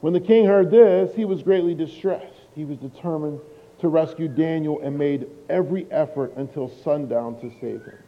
When 0.00 0.12
the 0.12 0.20
king 0.20 0.46
heard 0.46 0.70
this, 0.70 1.14
he 1.14 1.24
was 1.24 1.42
greatly 1.42 1.74
distressed. 1.74 2.34
He 2.54 2.64
was 2.64 2.78
determined 2.78 3.40
to 3.80 3.88
rescue 3.88 4.28
Daniel 4.28 4.80
and 4.80 4.96
made 4.96 5.26
every 5.48 5.86
effort 5.90 6.36
until 6.36 6.68
sundown 6.68 7.40
to 7.40 7.50
save 7.60 7.84
him. 7.84 7.98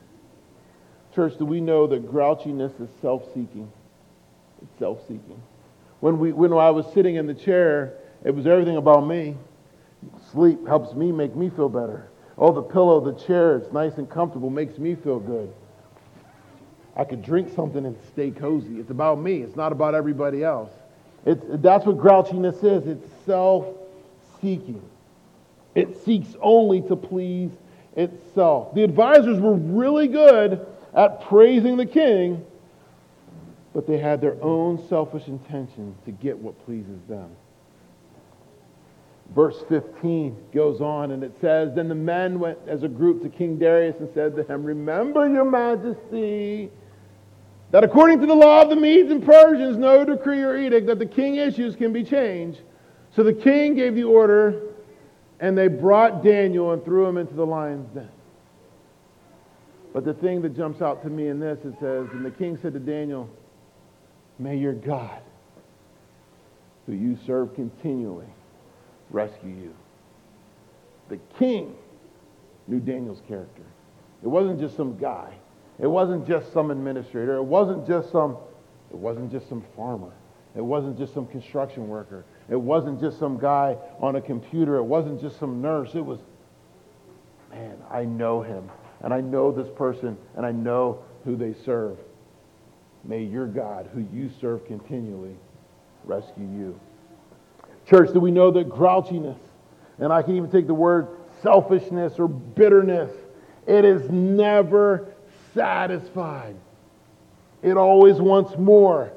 Church, 1.15 1.37
do 1.39 1.45
we 1.45 1.61
know 1.61 1.87
that 1.89 2.11
grouchiness 2.11 2.81
is 2.81 2.89
self 3.01 3.27
seeking? 3.35 3.71
It's 4.63 4.79
self 4.79 5.01
seeking. 5.03 5.41
When, 6.01 6.19
we, 6.19 6.33
when 6.33 6.53
I 6.53 6.71
was 6.71 6.87
sitting 6.93 7.17
in 7.17 7.27
the 7.27 7.35
chair, 7.35 7.95
it 8.25 8.35
was 8.35 8.47
everything 8.47 8.77
about 8.77 9.07
me. 9.07 9.37
Sleep 10.33 10.67
helps 10.67 10.95
me 10.95 11.13
make 11.13 11.35
me 11.35 11.51
feel 11.51 11.69
better. 11.69 12.09
Oh, 12.39 12.53
the 12.53 12.63
pillow, 12.63 13.01
the 13.01 13.13
chair, 13.13 13.57
it's 13.57 13.73
nice 13.73 13.99
and 13.99 14.09
comfortable, 14.09 14.49
makes 14.49 14.79
me 14.79 14.95
feel 14.95 15.19
good. 15.19 15.53
I 16.97 17.05
could 17.05 17.23
drink 17.23 17.53
something 17.55 17.85
and 17.85 17.97
stay 18.09 18.31
cozy. 18.31 18.79
It's 18.79 18.91
about 18.91 19.21
me. 19.21 19.43
It's 19.43 19.57
not 19.57 19.73
about 19.73 19.95
everybody 19.95 20.43
else. 20.43 20.71
It's, 21.27 21.45
that's 21.63 21.87
what 21.87 21.99
grouchiness 21.99 22.65
is. 22.65 22.87
It's 22.87 23.07
self-seeking. 23.27 24.83
It 25.75 26.03
seeks 26.05 26.35
only 26.41 26.83
to 26.83 26.97
please 26.97 27.51
itself. 27.97 28.75
The 28.75 28.85
advisors 28.85 29.39
were 29.39 29.55
really 29.55 30.09
good 30.09 30.67
at 30.95 31.23
praising 31.23 31.77
the 31.77 31.87
king, 31.87 32.45
but 33.73 33.87
they 33.87 33.99
had 33.99 34.21
their 34.21 34.43
own 34.43 34.85
selfish 34.89 35.29
intentions 35.29 35.97
to 36.05 36.11
get 36.11 36.37
what 36.39 36.65
pleases 36.65 37.01
them. 37.09 37.31
Verse 39.35 39.63
15 39.69 40.37
goes 40.53 40.81
on 40.81 41.13
and 41.13 41.23
it 41.23 41.33
says, 41.41 41.73
Then 41.75 41.89
the 41.89 41.95
men 41.95 42.41
went 42.41 42.59
as 42.67 42.83
a 42.83 42.89
group 42.89 43.23
to 43.23 43.29
King 43.29 43.59
Darius 43.59 43.95
and 44.01 44.09
said 44.13 44.35
to 44.35 44.43
him, 44.43 44.65
Remember, 44.65 45.29
your 45.29 45.49
majesty, 45.49 46.69
that 47.71 47.85
according 47.85 48.21
to 48.21 48.27
the 48.27 48.35
law 48.35 48.63
of 48.63 48.71
the 48.71 48.77
Medes 48.77 49.11
and 49.11 49.25
Persians, 49.25 49.77
no 49.77 50.05
decree 50.05 50.43
or 50.43 50.57
edict 50.57 50.87
that 50.89 50.99
the 50.99 51.07
king 51.07 51.37
issues 51.37 51.77
can 51.77 51.93
be 51.93 52.03
changed. 52.03 52.61
So 53.15 53.23
the 53.23 53.33
king 53.33 53.75
gave 53.75 53.95
the 53.95 54.05
order, 54.05 54.63
and 55.39 55.57
they 55.57 55.69
brought 55.69 56.23
Daniel 56.23 56.73
and 56.73 56.85
threw 56.85 57.07
him 57.07 57.17
into 57.17 57.35
the 57.35 57.47
lion's 57.47 57.89
den. 57.95 58.09
But 59.93 60.05
the 60.05 60.15
thing 60.15 60.43
that 60.43 60.57
jumps 60.57 60.83
out 60.83 61.03
to 61.03 61.11
me 61.11 61.29
in 61.29 61.41
this, 61.41 61.59
it 61.65 61.75
says, 61.81 62.09
And 62.13 62.25
the 62.25 62.31
king 62.31 62.59
said 62.61 62.73
to 62.75 62.81
Daniel, 62.81 63.29
May 64.39 64.57
your 64.57 64.73
God, 64.73 65.21
who 66.87 66.93
you 66.93 67.19
serve 67.27 67.55
continually, 67.55 68.27
rescue 69.11 69.51
you. 69.51 69.75
The 71.09 71.19
king 71.39 71.75
knew 72.69 72.79
Daniel's 72.79 73.21
character. 73.27 73.63
It 74.23 74.29
wasn't 74.29 74.61
just 74.61 74.77
some 74.77 74.97
guy. 74.97 75.35
It 75.81 75.87
wasn't 75.87 76.27
just 76.27 76.53
some 76.53 76.71
administrator. 76.71 77.37
It 77.37 77.43
wasn't 77.43 77.87
just 77.87 78.11
some 78.11 78.37
it 78.91 78.97
wasn't 78.97 79.31
just 79.31 79.49
some 79.49 79.65
farmer. 79.77 80.13
It 80.57 80.61
wasn't 80.61 80.99
just 80.99 81.15
some 81.15 81.27
construction 81.27 81.89
worker. 81.89 82.25
It 82.49 82.57
wasn't 82.57 83.01
just 83.01 83.19
some 83.19 83.39
guy 83.39 83.77
on 84.01 84.17
a 84.17 84.21
computer. 84.21 84.77
It 84.77 84.83
wasn't 84.83 85.21
just 85.21 85.39
some 85.39 85.63
nurse. 85.63 85.95
It 85.95 86.05
was 86.05 86.19
man, 87.51 87.77
I 87.91 88.05
know 88.05 88.43
him 88.43 88.69
and 89.03 89.15
I 89.15 89.21
know 89.21 89.53
this 89.53 89.69
person 89.77 90.17
and 90.37 90.45
I 90.45 90.53
know 90.53 91.03
who 91.25 91.37
they 91.37 91.55
serve. 91.65 91.99
May 93.05 93.23
your 93.23 93.47
God, 93.47 93.89
who 93.95 94.07
you 94.13 94.31
serve 94.41 94.67
continually, 94.67 95.37
rescue 96.05 96.45
you. 96.45 96.81
Church, 97.87 98.13
do 98.13 98.21
we 98.21 98.31
know 98.31 98.51
that 98.51 98.69
grouchiness, 98.69 99.39
and 99.99 100.13
I 100.13 100.23
can 100.23 100.37
even 100.37 100.51
take 100.51 100.67
the 100.67 100.75
word 100.75 101.09
selfishness 101.43 102.19
or 102.19 102.29
bitterness, 102.29 103.11
it 103.67 103.85
is 103.85 104.11
never 104.11 105.09
satisfied. 105.55 106.57
It 107.63 107.77
always 107.77 108.17
wants 108.17 108.57
more. 108.57 109.13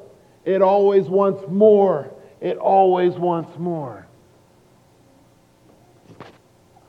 It 0.45 0.61
always 0.61 1.05
wants 1.05 1.43
more. 1.49 2.11
It 2.41 2.57
always 2.57 3.13
wants 3.13 3.57
more. 3.57 4.05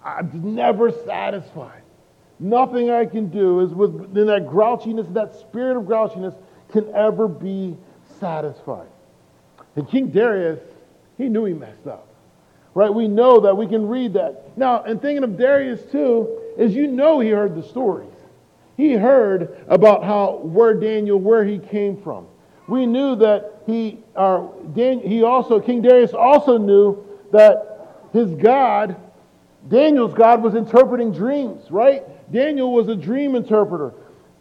I'm 0.04 0.54
never 0.54 0.90
satisfied. 0.90 1.82
Nothing 2.40 2.90
I 2.90 3.06
can 3.06 3.28
do 3.28 3.60
is 3.60 3.72
within 3.72 4.26
that 4.26 4.46
grouchiness, 4.46 5.12
that 5.14 5.34
spirit 5.38 5.76
of 5.76 5.84
grouchiness, 5.84 6.34
can 6.72 6.92
ever 6.94 7.28
be 7.28 7.76
satisfied. 8.18 8.88
And 9.76 9.88
King 9.88 10.08
Darius, 10.08 10.60
he 11.16 11.28
knew 11.28 11.44
he 11.44 11.54
messed 11.54 11.86
up. 11.86 12.08
Right? 12.74 12.92
We 12.92 13.06
know 13.06 13.40
that. 13.40 13.56
We 13.56 13.68
can 13.68 13.86
read 13.86 14.14
that. 14.14 14.58
Now, 14.58 14.82
and 14.82 15.00
thinking 15.00 15.22
of 15.22 15.38
Darius 15.38 15.80
too, 15.92 16.40
is 16.58 16.74
you 16.74 16.88
know 16.88 17.20
he 17.20 17.30
heard 17.30 17.54
the 17.54 17.62
stories. 17.62 18.10
He 18.76 18.94
heard 18.94 19.64
about 19.68 20.04
how 20.04 20.38
where 20.42 20.74
Daniel, 20.74 21.18
where 21.18 21.44
he 21.44 21.58
came 21.58 22.00
from. 22.02 22.26
We 22.66 22.86
knew 22.86 23.14
that 23.16 23.62
he, 23.66 23.98
uh, 24.16 24.46
Dan, 24.74 25.00
he 25.00 25.22
also, 25.22 25.60
King 25.60 25.82
Darius 25.82 26.12
also 26.12 26.58
knew 26.58 27.04
that 27.32 28.08
his 28.12 28.30
God, 28.34 28.96
Daniel's 29.68 30.14
God, 30.14 30.42
was 30.42 30.54
interpreting 30.54 31.12
dreams, 31.12 31.70
right? 31.70 32.02
Daniel 32.32 32.72
was 32.72 32.88
a 32.88 32.96
dream 32.96 33.34
interpreter. 33.34 33.92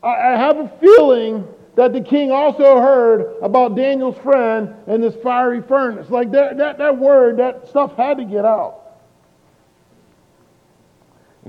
I, 0.02 0.08
I 0.08 0.38
have 0.38 0.58
a 0.58 0.72
feeling 0.80 1.48
that 1.76 1.92
the 1.92 2.02
king 2.02 2.32
also 2.32 2.80
heard 2.80 3.36
about 3.42 3.76
Daniel's 3.76 4.18
friend 4.20 4.74
in 4.88 5.02
this 5.02 5.16
fiery 5.24 5.62
furnace. 5.62 6.10
Like 6.10 6.32
that, 6.32 6.58
that, 6.58 6.78
that 6.78 6.98
word, 6.98 7.38
that 7.38 7.68
stuff 7.68 7.96
had 7.96 8.18
to 8.18 8.26
get 8.26 8.46
out. 8.46 8.83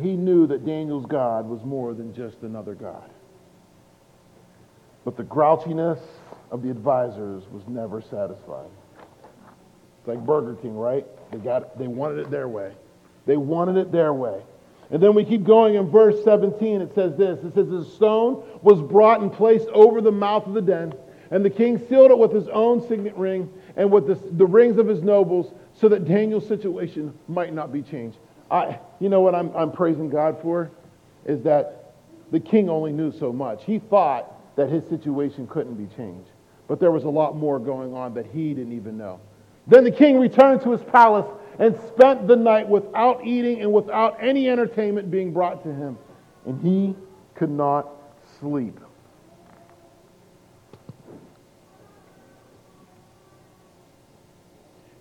He 0.00 0.16
knew 0.16 0.46
that 0.48 0.66
Daniel's 0.66 1.07
God 1.07 1.46
was 1.48 1.62
more 1.64 1.94
than 1.94 2.14
just 2.14 2.42
another 2.42 2.74
God. 2.74 3.11
But 5.04 5.16
the 5.16 5.22
grouchiness 5.22 6.00
of 6.50 6.62
the 6.62 6.70
advisors 6.70 7.44
was 7.50 7.62
never 7.68 8.00
satisfied. 8.00 8.70
It's 9.98 10.09
like 10.09 10.24
Burger 10.24 10.54
King, 10.54 10.76
right? 10.76 11.07
They 11.30 11.38
got 11.38 11.62
it, 11.62 11.78
they 11.78 11.88
wanted 11.88 12.18
it 12.18 12.30
their 12.30 12.48
way. 12.48 12.72
They 13.26 13.37
wanted 13.37 13.76
it 13.76 13.92
their 13.92 14.12
way. 14.12 14.42
And 14.90 15.02
then 15.02 15.14
we 15.14 15.24
keep 15.24 15.44
going 15.44 15.76
in 15.76 15.90
verse 15.90 16.22
17. 16.24 16.83
It 16.83 16.94
says 16.94 17.16
this 17.16 17.42
It 17.44 17.54
says, 17.54 17.68
The 17.68 17.85
stone 17.85 18.44
was 18.62 18.80
brought 18.80 19.20
and 19.20 19.33
placed 19.33 19.68
over 19.68 20.00
the 20.00 20.12
mouth 20.12 20.46
of 20.46 20.54
the 20.54 20.62
den, 20.62 20.94
and 21.30 21.44
the 21.44 21.50
king 21.50 21.78
sealed 21.88 22.11
it 22.11 22.18
with 22.18 22.33
his 22.33 22.48
own 22.48 22.87
signet 22.87 23.16
ring 23.16 23.50
and 23.76 23.90
with 23.90 24.07
the, 24.07 24.14
the 24.37 24.46
rings 24.46 24.78
of 24.78 24.87
his 24.87 25.02
nobles, 25.02 25.52
so 25.74 25.88
that 25.88 26.04
Daniel's 26.04 26.46
situation 26.46 27.12
might 27.28 27.52
not 27.52 27.72
be 27.72 27.83
changed. 27.83 28.18
I, 28.50 28.78
you 29.00 29.09
know 29.09 29.20
what 29.20 29.35
I'm, 29.35 29.54
I'm 29.57 29.72
praising 29.72 30.09
God 30.09 30.40
for? 30.42 30.70
Is 31.24 31.42
that 31.42 31.94
the 32.30 32.40
king 32.40 32.68
only 32.68 32.92
knew 32.92 33.12
so 33.12 33.33
much. 33.33 33.64
He 33.64 33.78
thought 33.78 34.57
that 34.57 34.68
his 34.68 34.87
situation 34.88 35.46
couldn't 35.46 35.74
be 35.74 35.94
changed. 35.94 36.30
But 36.66 36.80
there 36.80 36.90
was 36.90 37.04
a 37.04 37.11
lot 37.11 37.37
more 37.37 37.59
going 37.59 37.94
on 37.94 38.14
that 38.14 38.26
he 38.26 38.54
didn't 38.54 38.72
even 38.72 38.96
know. 38.96 39.20
Then 39.66 39.85
the 39.85 39.90
king 39.90 40.18
returned 40.18 40.62
to 40.62 40.72
his 40.72 40.83
palace 40.83 41.26
and 41.59 41.78
spent 41.88 42.26
the 42.26 42.37
night 42.37 42.68
without 42.68 43.24
eating 43.24 43.61
and 43.61 43.72
without 43.72 44.16
any 44.20 44.48
entertainment 44.48 45.11
being 45.11 45.33
brought 45.33 45.62
to 45.64 45.72
him. 45.72 45.98
And 46.46 46.61
he 46.61 46.94
could 47.35 47.50
not 47.50 47.88
sleep. 48.40 48.78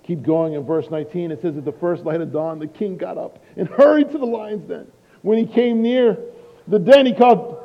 Keep 0.04 0.24
going 0.24 0.54
in 0.54 0.66
verse 0.66 0.90
19. 0.90 1.32
It 1.32 1.42
says, 1.42 1.56
At 1.56 1.66
the 1.66 1.72
first 1.72 2.04
light 2.04 2.22
of 2.22 2.32
dawn, 2.32 2.60
the 2.60 2.68
king 2.68 2.98
got 2.98 3.18
up 3.18 3.44
and 3.56 3.68
hurried 3.70 4.12
to 4.12 4.18
the 4.18 4.26
lion's 4.26 4.68
den. 4.68 4.88
When 5.22 5.38
he 5.38 5.46
came 5.46 5.82
near 5.82 6.18
the 6.68 6.80
den, 6.80 7.06
he 7.06 7.14
called 7.14 7.64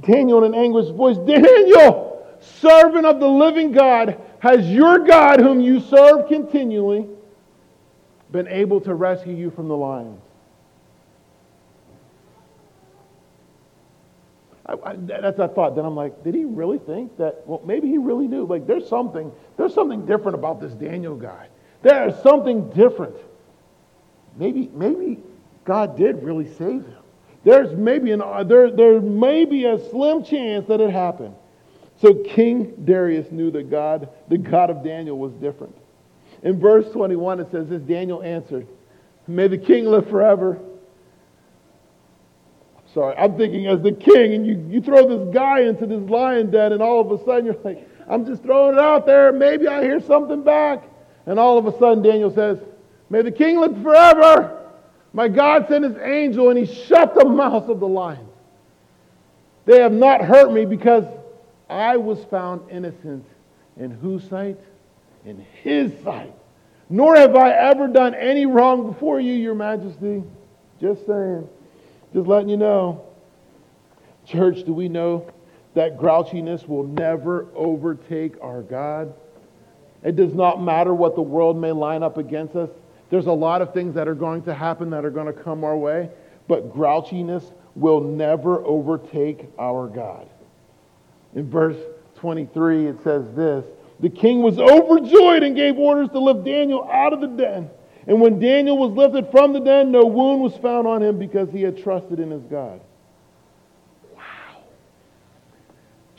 Daniel 0.00 0.44
in 0.44 0.54
an 0.54 0.60
anguished 0.60 0.92
voice 0.94 1.16
Daniel, 1.18 2.26
servant 2.40 3.04
of 3.06 3.20
the 3.20 3.28
living 3.28 3.72
God, 3.72 4.20
has 4.38 4.66
your 4.70 5.00
God, 5.00 5.40
whom 5.40 5.60
you 5.60 5.80
serve 5.80 6.28
continually, 6.28 7.06
been 8.30 8.48
able 8.48 8.80
to 8.82 8.94
rescue 8.94 9.34
you 9.34 9.50
from 9.50 9.68
the 9.68 9.76
lions? 9.76 10.20
I, 14.64 14.74
I, 14.90 14.94
that's 14.94 15.38
a 15.38 15.48
thought. 15.48 15.74
Then 15.74 15.84
I'm 15.84 15.96
like, 15.96 16.22
did 16.22 16.34
he 16.34 16.44
really 16.44 16.78
think 16.78 17.16
that? 17.18 17.42
Well, 17.44 17.60
maybe 17.64 17.88
he 17.88 17.98
really 17.98 18.28
knew. 18.28 18.46
Like, 18.46 18.66
there's 18.66 18.88
something, 18.88 19.32
there's 19.56 19.74
something 19.74 20.06
different 20.06 20.36
about 20.36 20.60
this 20.60 20.72
Daniel 20.72 21.16
guy. 21.16 21.48
There's 21.82 22.20
something 22.22 22.70
different. 22.70 23.16
Maybe, 24.36 24.70
maybe 24.72 25.18
God 25.64 25.96
did 25.96 26.22
really 26.22 26.48
save 26.54 26.84
him. 26.84 26.96
There's 27.44 27.74
maybe 27.74 28.12
an, 28.12 28.20
uh, 28.20 28.44
there, 28.44 28.70
there 28.70 29.00
may 29.00 29.44
be 29.44 29.64
a 29.64 29.78
slim 29.90 30.22
chance 30.24 30.68
that 30.68 30.80
it 30.80 30.90
happened. 30.90 31.34
So 32.00 32.14
King 32.14 32.74
Darius 32.84 33.30
knew 33.30 33.50
that 33.52 33.70
God, 33.70 34.08
the 34.28 34.38
God 34.38 34.70
of 34.70 34.84
Daniel, 34.84 35.18
was 35.18 35.32
different. 35.34 35.74
In 36.42 36.58
verse 36.58 36.90
21, 36.92 37.40
it 37.40 37.50
says 37.50 37.68
this 37.68 37.82
Daniel 37.82 38.22
answered, 38.22 38.66
May 39.26 39.48
the 39.48 39.58
king 39.58 39.86
live 39.86 40.08
forever. 40.08 40.58
Sorry, 42.94 43.14
I'm 43.16 43.36
thinking 43.36 43.66
as 43.66 43.80
the 43.82 43.92
king, 43.92 44.34
and 44.34 44.46
you, 44.46 44.66
you 44.68 44.80
throw 44.80 45.06
this 45.06 45.32
guy 45.32 45.60
into 45.60 45.86
this 45.86 46.02
lion 46.10 46.50
den, 46.50 46.72
and 46.72 46.82
all 46.82 47.00
of 47.00 47.20
a 47.20 47.24
sudden 47.24 47.46
you're 47.46 47.56
like, 47.62 47.86
I'm 48.08 48.26
just 48.26 48.42
throwing 48.42 48.74
it 48.74 48.80
out 48.80 49.06
there. 49.06 49.32
Maybe 49.32 49.68
I 49.68 49.82
hear 49.82 50.00
something 50.00 50.42
back. 50.42 50.89
And 51.26 51.38
all 51.38 51.58
of 51.58 51.66
a 51.66 51.78
sudden, 51.78 52.02
Daniel 52.02 52.32
says, 52.32 52.58
May 53.08 53.22
the 53.22 53.32
king 53.32 53.58
live 53.60 53.82
forever. 53.82 54.56
My 55.12 55.28
God 55.28 55.66
sent 55.68 55.84
his 55.84 55.96
angel, 55.98 56.50
and 56.50 56.58
he 56.58 56.66
shut 56.66 57.14
the 57.14 57.24
mouths 57.28 57.68
of 57.68 57.80
the 57.80 57.88
lions. 57.88 58.28
They 59.66 59.80
have 59.80 59.92
not 59.92 60.22
hurt 60.22 60.52
me 60.52 60.64
because 60.64 61.04
I 61.68 61.96
was 61.96 62.24
found 62.24 62.70
innocent. 62.70 63.24
In 63.76 63.90
whose 63.90 64.28
sight? 64.28 64.58
In 65.24 65.44
his 65.62 65.92
sight. 66.02 66.34
Nor 66.88 67.16
have 67.16 67.36
I 67.36 67.50
ever 67.50 67.88
done 67.88 68.14
any 68.14 68.46
wrong 68.46 68.90
before 68.90 69.20
you, 69.20 69.32
your 69.32 69.54
majesty. 69.54 70.22
Just 70.80 71.06
saying. 71.06 71.48
Just 72.12 72.26
letting 72.26 72.48
you 72.48 72.56
know. 72.56 73.04
Church, 74.26 74.64
do 74.64 74.72
we 74.72 74.88
know 74.88 75.30
that 75.74 75.98
grouchiness 75.98 76.66
will 76.66 76.84
never 76.84 77.46
overtake 77.54 78.34
our 78.42 78.62
God? 78.62 79.14
It 80.02 80.16
does 80.16 80.34
not 80.34 80.62
matter 80.62 80.94
what 80.94 81.14
the 81.14 81.22
world 81.22 81.56
may 81.56 81.72
line 81.72 82.02
up 82.02 82.16
against 82.16 82.56
us. 82.56 82.70
There's 83.10 83.26
a 83.26 83.32
lot 83.32 83.60
of 83.60 83.74
things 83.74 83.94
that 83.94 84.08
are 84.08 84.14
going 84.14 84.42
to 84.42 84.54
happen 84.54 84.90
that 84.90 85.04
are 85.04 85.10
going 85.10 85.26
to 85.26 85.32
come 85.32 85.64
our 85.64 85.76
way, 85.76 86.10
but 86.48 86.74
grouchiness 86.74 87.52
will 87.74 88.00
never 88.00 88.64
overtake 88.64 89.46
our 89.58 89.88
God. 89.88 90.28
In 91.34 91.48
verse 91.50 91.76
23, 92.16 92.86
it 92.86 93.02
says 93.02 93.24
this 93.34 93.64
The 94.00 94.08
king 94.08 94.42
was 94.42 94.58
overjoyed 94.58 95.42
and 95.42 95.56
gave 95.56 95.78
orders 95.78 96.08
to 96.10 96.18
lift 96.18 96.44
Daniel 96.44 96.88
out 96.90 97.12
of 97.12 97.20
the 97.20 97.28
den. 97.28 97.70
And 98.06 98.20
when 98.20 98.38
Daniel 98.40 98.78
was 98.78 98.92
lifted 98.92 99.30
from 99.30 99.52
the 99.52 99.60
den, 99.60 99.90
no 99.92 100.04
wound 100.04 100.40
was 100.40 100.56
found 100.56 100.86
on 100.86 101.02
him 101.02 101.18
because 101.18 101.50
he 101.50 101.62
had 101.62 101.76
trusted 101.82 102.18
in 102.18 102.30
his 102.30 102.42
God. 102.44 102.80
Wow. 104.14 104.62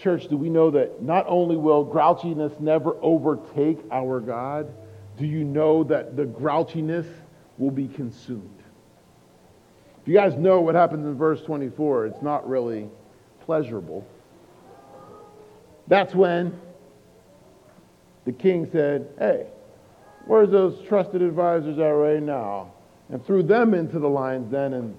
Church, 0.01 0.27
do 0.27 0.35
we 0.35 0.49
know 0.49 0.71
that 0.71 1.03
not 1.03 1.25
only 1.27 1.55
will 1.55 1.85
grouchiness 1.85 2.59
never 2.59 2.95
overtake 3.01 3.77
our 3.91 4.19
God, 4.19 4.73
do 5.17 5.27
you 5.27 5.43
know 5.43 5.83
that 5.83 6.17
the 6.17 6.25
grouchiness 6.25 7.05
will 7.59 7.69
be 7.69 7.87
consumed? 7.87 8.63
If 10.01 10.07
you 10.07 10.15
guys 10.15 10.33
know 10.33 10.61
what 10.61 10.73
happens 10.73 11.05
in 11.05 11.15
verse 11.15 11.43
24, 11.43 12.07
it's 12.07 12.21
not 12.23 12.49
really 12.49 12.89
pleasurable. 13.41 14.07
That's 15.87 16.15
when 16.15 16.59
the 18.25 18.31
king 18.31 18.67
said, 18.71 19.07
Hey, 19.19 19.45
where's 20.25 20.49
those 20.49 20.81
trusted 20.87 21.21
advisors 21.21 21.77
at 21.77 21.83
right 21.83 22.23
now? 22.23 22.71
And 23.09 23.23
threw 23.23 23.43
them 23.43 23.75
into 23.75 23.99
the 23.99 24.09
lion's 24.09 24.49
den, 24.51 24.73
And 24.73 24.97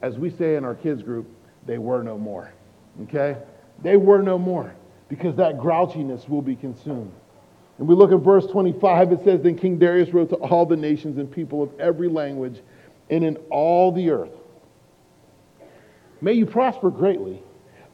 as 0.00 0.16
we 0.16 0.30
say 0.30 0.56
in 0.56 0.64
our 0.64 0.76
kids 0.76 1.02
group, 1.02 1.28
they 1.66 1.76
were 1.76 2.02
no 2.02 2.16
more. 2.16 2.54
Okay? 3.02 3.36
They 3.80 3.96
were 3.96 4.22
no 4.22 4.38
more 4.38 4.74
because 5.08 5.36
that 5.36 5.58
grouchiness 5.58 6.28
will 6.28 6.42
be 6.42 6.56
consumed. 6.56 7.12
And 7.78 7.88
we 7.88 7.94
look 7.94 8.12
at 8.12 8.18
verse 8.18 8.46
25, 8.46 9.12
it 9.12 9.24
says, 9.24 9.42
Then 9.42 9.56
King 9.56 9.78
Darius 9.78 10.10
wrote 10.10 10.28
to 10.30 10.36
all 10.36 10.66
the 10.66 10.76
nations 10.76 11.18
and 11.18 11.30
people 11.30 11.62
of 11.62 11.80
every 11.80 12.08
language 12.08 12.60
and 13.10 13.24
in 13.24 13.36
all 13.50 13.92
the 13.92 14.10
earth. 14.10 14.32
May 16.20 16.34
you 16.34 16.46
prosper 16.46 16.90
greatly 16.90 17.42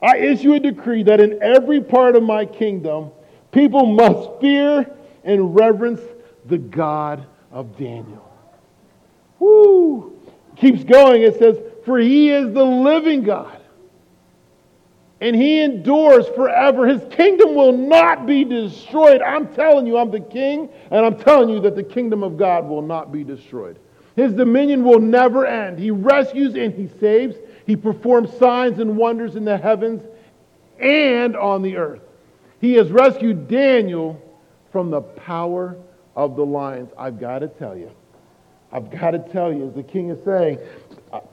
I 0.02 0.18
issue 0.18 0.52
a 0.52 0.60
decree 0.60 1.02
that 1.04 1.20
in 1.20 1.42
every 1.42 1.80
part 1.80 2.14
of 2.14 2.22
my 2.22 2.46
kingdom, 2.46 3.10
people 3.50 3.86
must 3.86 4.40
fear 4.40 4.88
and 5.24 5.54
reverence 5.54 6.00
the 6.46 6.58
God 6.58 7.26
of 7.50 7.76
Daniel. 7.76 8.24
Woo! 9.38 10.16
Keeps 10.56 10.84
going. 10.84 11.22
It 11.22 11.38
says, 11.38 11.58
For 11.84 11.98
he 11.98 12.30
is 12.30 12.52
the 12.52 12.64
living 12.64 13.22
God. 13.22 13.60
And 15.20 15.34
he 15.34 15.60
endures 15.60 16.28
forever. 16.28 16.86
His 16.86 17.02
kingdom 17.10 17.54
will 17.54 17.76
not 17.76 18.24
be 18.24 18.44
destroyed. 18.44 19.20
I'm 19.20 19.52
telling 19.54 19.86
you, 19.86 19.96
I'm 19.96 20.12
the 20.12 20.20
king, 20.20 20.68
and 20.90 21.04
I'm 21.04 21.18
telling 21.18 21.48
you 21.48 21.60
that 21.62 21.74
the 21.74 21.82
kingdom 21.82 22.22
of 22.22 22.36
God 22.36 22.68
will 22.68 22.82
not 22.82 23.10
be 23.10 23.24
destroyed. 23.24 23.78
His 24.14 24.32
dominion 24.32 24.84
will 24.84 25.00
never 25.00 25.46
end. 25.46 25.78
He 25.78 25.90
rescues 25.90 26.54
and 26.54 26.72
he 26.72 26.88
saves. 27.00 27.36
He 27.66 27.76
performs 27.76 28.36
signs 28.38 28.78
and 28.78 28.96
wonders 28.96 29.36
in 29.36 29.44
the 29.44 29.56
heavens 29.56 30.02
and 30.78 31.36
on 31.36 31.62
the 31.62 31.76
earth. 31.76 32.02
He 32.60 32.74
has 32.74 32.90
rescued 32.90 33.48
Daniel 33.48 34.20
from 34.72 34.90
the 34.90 35.00
power 35.00 35.76
of 36.16 36.36
the 36.36 36.44
lions. 36.44 36.90
I've 36.98 37.20
got 37.20 37.40
to 37.40 37.48
tell 37.48 37.76
you. 37.76 37.90
I've 38.72 38.90
got 38.90 39.12
to 39.12 39.18
tell 39.18 39.52
you, 39.52 39.68
as 39.68 39.74
the 39.74 39.82
king 39.82 40.10
is 40.10 40.22
saying, 40.24 40.58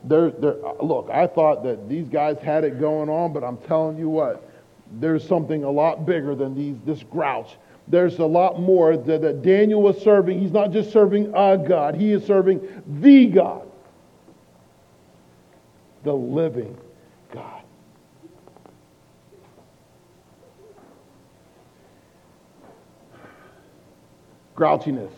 look, 0.08 1.10
I 1.12 1.28
thought 1.28 1.64
that 1.64 1.90
these 1.90 2.08
guys 2.08 2.38
had 2.40 2.64
it 2.64 2.80
going 2.80 3.10
on, 3.10 3.34
but 3.34 3.44
I'm 3.44 3.58
telling 3.58 3.98
you 3.98 4.10
what, 4.10 4.50
there's 5.00 5.28
something 5.28 5.64
a 5.64 5.72
lot 5.72 6.06
bigger 6.06 6.36
than 6.36 6.56
these, 6.56 6.76
this 6.86 7.04
grouch. 7.04 7.58
There's 7.88 8.20
a 8.20 8.26
lot 8.26 8.60
more 8.60 8.98
that, 8.98 9.22
that 9.22 9.42
Daniel 9.42 9.82
was 9.82 10.02
serving. 10.02 10.40
He's 10.40 10.52
not 10.52 10.72
just 10.72 10.92
serving 10.92 11.34
a 11.36 11.58
God, 11.58 11.96
he 11.96 12.12
is 12.12 12.26
serving 12.26 12.84
the 13.02 13.28
God 13.28 13.66
the 16.06 16.14
living 16.14 16.78
God. 17.34 17.64
Grouchiness. 24.56 25.12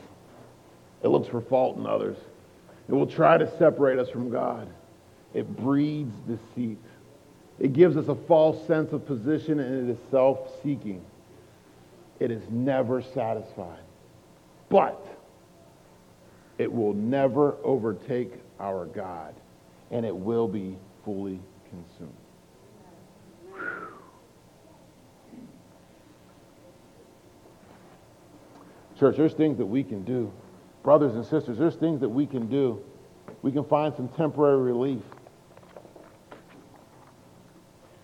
It 1.04 1.10
looks 1.10 1.28
for 1.28 1.42
fault 1.42 1.78
in 1.78 1.86
others. 1.86 2.18
It 2.88 2.94
will 2.94 3.08
try 3.08 3.38
to 3.38 3.58
separate 3.58 4.00
us 4.00 4.10
from 4.10 4.30
God. 4.30 4.70
It 5.34 5.48
breeds 5.58 6.16
deceit. 6.28 6.80
It 7.60 7.74
gives 7.74 7.98
us 7.98 8.08
a 8.08 8.16
false 8.16 8.66
sense 8.68 8.94
of 8.94 9.06
position 9.06 9.60
and 9.60 9.90
it 9.90 9.94
is 9.94 10.00
self 10.10 10.40
seeking. 10.64 11.04
It 12.20 12.32
is 12.32 12.44
never 12.50 13.02
satisfied. 13.02 13.80
But 14.70 15.06
it 16.58 16.72
will 16.72 16.94
never 16.94 17.56
overtake 17.64 18.34
our 18.60 18.86
God 18.86 19.36
and 19.92 20.06
it 20.06 20.16
will 20.16 20.48
be 20.48 20.78
fully 21.04 21.40
consumed. 21.70 22.14
Church, 29.00 29.16
there's 29.16 29.34
things 29.34 29.58
that 29.60 29.66
we 29.66 29.84
can 29.84 30.04
do. 30.04 30.32
Brothers 30.88 31.16
and 31.16 31.26
sisters, 31.26 31.58
there's 31.58 31.76
things 31.76 32.00
that 32.00 32.08
we 32.08 32.26
can 32.26 32.48
do. 32.48 32.82
We 33.42 33.52
can 33.52 33.66
find 33.66 33.94
some 33.94 34.08
temporary 34.08 34.72
relief. 34.72 35.02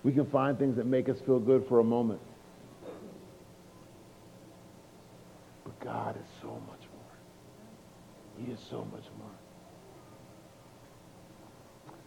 We 0.03 0.11
can 0.11 0.25
find 0.25 0.59
things 0.59 0.75
that 0.75 0.85
make 0.85 1.07
us 1.07 1.17
feel 1.21 1.39
good 1.39 1.65
for 1.69 1.79
a 1.79 1.83
moment. 1.85 2.19
But 5.63 5.79
God 5.79 6.17
is 6.17 6.27
so 6.41 6.49
much 6.67 6.81
more. 6.93 8.45
He 8.45 8.51
is 8.51 8.59
so 8.69 8.85
much 8.91 9.05
more. 9.17 9.31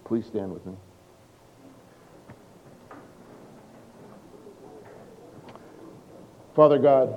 Please 0.04 0.26
stand 0.26 0.52
with 0.52 0.66
me. 0.66 0.74
Father 6.54 6.76
God, 6.78 7.14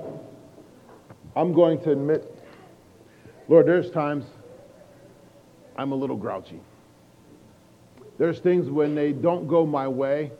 I'm 1.36 1.52
going 1.52 1.78
to 1.82 1.92
admit, 1.92 2.39
Lord, 3.50 3.66
there's 3.66 3.90
times 3.90 4.24
I'm 5.76 5.90
a 5.90 5.96
little 5.96 6.16
grouchy. 6.16 6.60
There's 8.16 8.38
things 8.38 8.70
when 8.70 8.94
they 8.94 9.12
don't 9.12 9.48
go 9.48 9.66
my 9.66 9.88
way, 9.88 10.30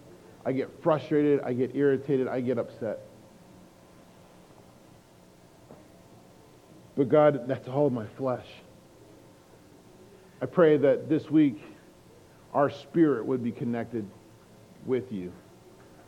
I 0.46 0.52
get 0.52 0.70
frustrated, 0.80 1.40
I 1.40 1.52
get 1.52 1.74
irritated, 1.74 2.28
I 2.28 2.40
get 2.40 2.56
upset. 2.56 3.00
But 6.96 7.08
God, 7.08 7.48
that's 7.48 7.66
all 7.68 7.90
my 7.90 8.06
flesh. 8.16 8.46
I 10.40 10.46
pray 10.46 10.76
that 10.76 11.08
this 11.08 11.28
week 11.28 11.60
our 12.54 12.70
spirit 12.70 13.26
would 13.26 13.42
be 13.42 13.50
connected 13.50 14.06
with 14.86 15.10
you, 15.10 15.32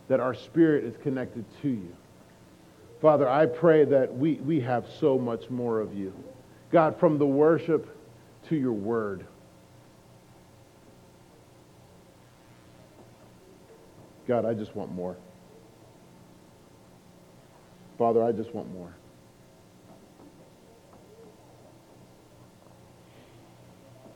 that 0.07 0.21
our 0.21 0.35
spirit 0.35 0.85
is 0.85 0.95
connected 1.03 1.45
to 1.63 1.69
you. 1.69 1.97
Father, 3.01 3.29
I 3.29 3.47
pray 3.47 3.85
that 3.87 4.17
we, 4.17 4.35
we 4.35 4.61
have 4.61 4.87
so 5.01 5.19
much 5.19 5.51
more 5.51 5.81
of 5.81 5.95
you. 5.95 6.13
God, 6.73 6.99
from 6.99 7.19
the 7.19 7.27
worship 7.27 7.87
to 8.49 8.57
your 8.57 8.73
word. 8.73 9.27
God, 14.27 14.47
I 14.47 14.55
just 14.55 14.75
want 14.75 14.91
more. 14.93 15.17
Father, 17.99 18.25
I 18.25 18.33
just 18.33 18.55
want 18.55 18.73
more. 18.73 18.95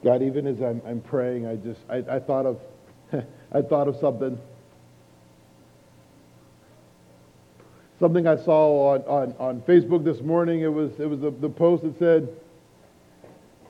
God, 0.02 0.22
even 0.22 0.46
as 0.46 0.60
I'm, 0.62 0.80
I'm 0.86 1.00
praying, 1.00 1.46
I 1.46 1.56
just, 1.56 1.80
I, 1.90 1.96
I 2.16 2.20
thought 2.20 2.46
of, 2.46 2.60
I 3.52 3.60
thought 3.60 3.88
of 3.88 3.96
something. 4.00 4.38
Something 7.98 8.26
I 8.26 8.36
saw 8.36 8.94
on, 8.94 9.02
on, 9.02 9.34
on 9.38 9.60
Facebook 9.62 10.04
this 10.04 10.20
morning. 10.20 10.60
It 10.60 10.72
was, 10.72 10.92
it 10.98 11.06
was 11.06 11.20
the, 11.20 11.30
the 11.30 11.48
post 11.48 11.82
that 11.82 11.98
said, 11.98 12.28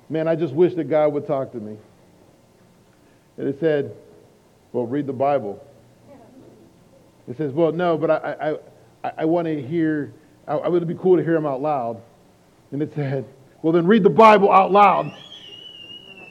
man, 0.09 0.29
I 0.29 0.37
just 0.37 0.55
wish 0.55 0.75
that 0.75 0.85
God 0.85 1.13
would 1.13 1.27
talk 1.27 1.53
to 1.53 1.59
me. 1.59 1.77
And 3.37 3.49
it 3.49 3.59
said, 3.61 3.95
well, 4.73 4.87
read 4.87 5.07
the 5.07 5.13
Bible. 5.13 5.63
It 7.29 7.37
says, 7.37 7.53
well, 7.53 7.73
no, 7.73 7.99
but 7.99 8.11
I, 8.11 8.17
I, 8.17 8.51
I, 9.09 9.13
I 9.19 9.25
want 9.25 9.47
to 9.47 9.61
hear, 9.61 10.13
I, 10.47 10.55
I 10.55 10.69
would 10.69 10.87
be 10.87 10.95
cool 10.95 11.17
to 11.17 11.25
hear 11.25 11.35
him 11.35 11.47
out 11.47 11.61
loud. 11.61 12.01
And 12.73 12.83
it 12.83 12.95
said, 12.95 13.25
well, 13.63 13.73
then 13.73 13.87
read 13.87 14.03
the 14.03 14.11
Bible 14.11 14.51
out 14.51 14.71
loud. 14.71 15.13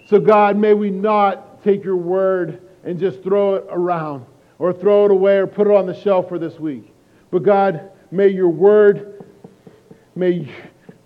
So, 0.07 0.19
God, 0.19 0.55
may 0.55 0.73
we 0.73 0.89
not 0.89 1.63
take 1.63 1.83
your 1.83 1.97
word 1.97 2.61
and 2.83 2.99
just 2.99 3.23
throw 3.23 3.55
it 3.55 3.65
around 3.69 4.25
or 4.59 4.71
throw 4.71 5.05
it 5.05 5.11
away 5.11 5.37
or 5.37 5.47
put 5.47 5.67
it 5.67 5.73
on 5.73 5.85
the 5.85 5.99
shelf 5.99 6.29
for 6.29 6.39
this 6.39 6.59
week. 6.59 6.93
But, 7.31 7.43
God, 7.43 7.89
may 8.11 8.29
your 8.29 8.49
word, 8.49 9.25
may, 10.15 10.49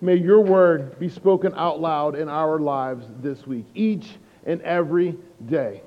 may 0.00 0.16
your 0.16 0.40
word 0.40 0.98
be 0.98 1.08
spoken 1.08 1.52
out 1.56 1.80
loud 1.80 2.14
in 2.14 2.28
our 2.28 2.58
lives 2.58 3.06
this 3.20 3.46
week, 3.46 3.66
each 3.74 4.06
and 4.44 4.60
every 4.62 5.16
day. 5.46 5.82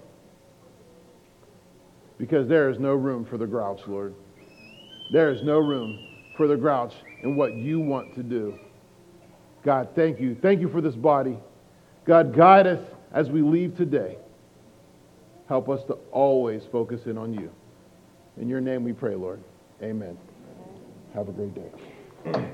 Because 2.18 2.48
there 2.48 2.70
is 2.70 2.80
no 2.80 2.94
room 2.94 3.26
for 3.26 3.38
the 3.38 3.48
grouch, 3.48 3.82
Lord. 3.88 4.14
There 5.12 5.32
is 5.32 5.44
no 5.44 5.60
room 5.60 6.08
for 6.38 6.48
the 6.48 6.56
grouch 6.56 6.94
in 7.24 7.36
what 7.36 7.54
you 7.56 7.80
want 7.80 8.16
to 8.16 8.24
do. 8.24 8.58
God, 9.64 9.90
thank 9.96 10.20
you. 10.20 10.36
Thank 10.42 10.62
you 10.62 10.70
for 10.70 10.82
this 10.82 10.96
body. 10.96 11.38
God, 12.06 12.36
guide 12.36 12.68
us 12.68 12.86
as 13.12 13.30
we 13.30 13.42
leave 13.42 13.78
today. 13.78 14.18
Help 15.48 15.70
us 15.70 15.84
to 15.86 15.94
always 16.12 16.64
focus 16.72 17.06
in 17.06 17.18
on 17.18 17.34
you. 17.34 17.52
In 18.38 18.50
your 18.50 18.62
name 18.62 18.84
we 18.84 18.94
pray, 18.94 19.16
Lord. 19.16 19.42
Amen. 19.82 20.18
Have 21.14 21.30
a 21.30 21.32
great 21.32 21.54
day. 21.54 22.54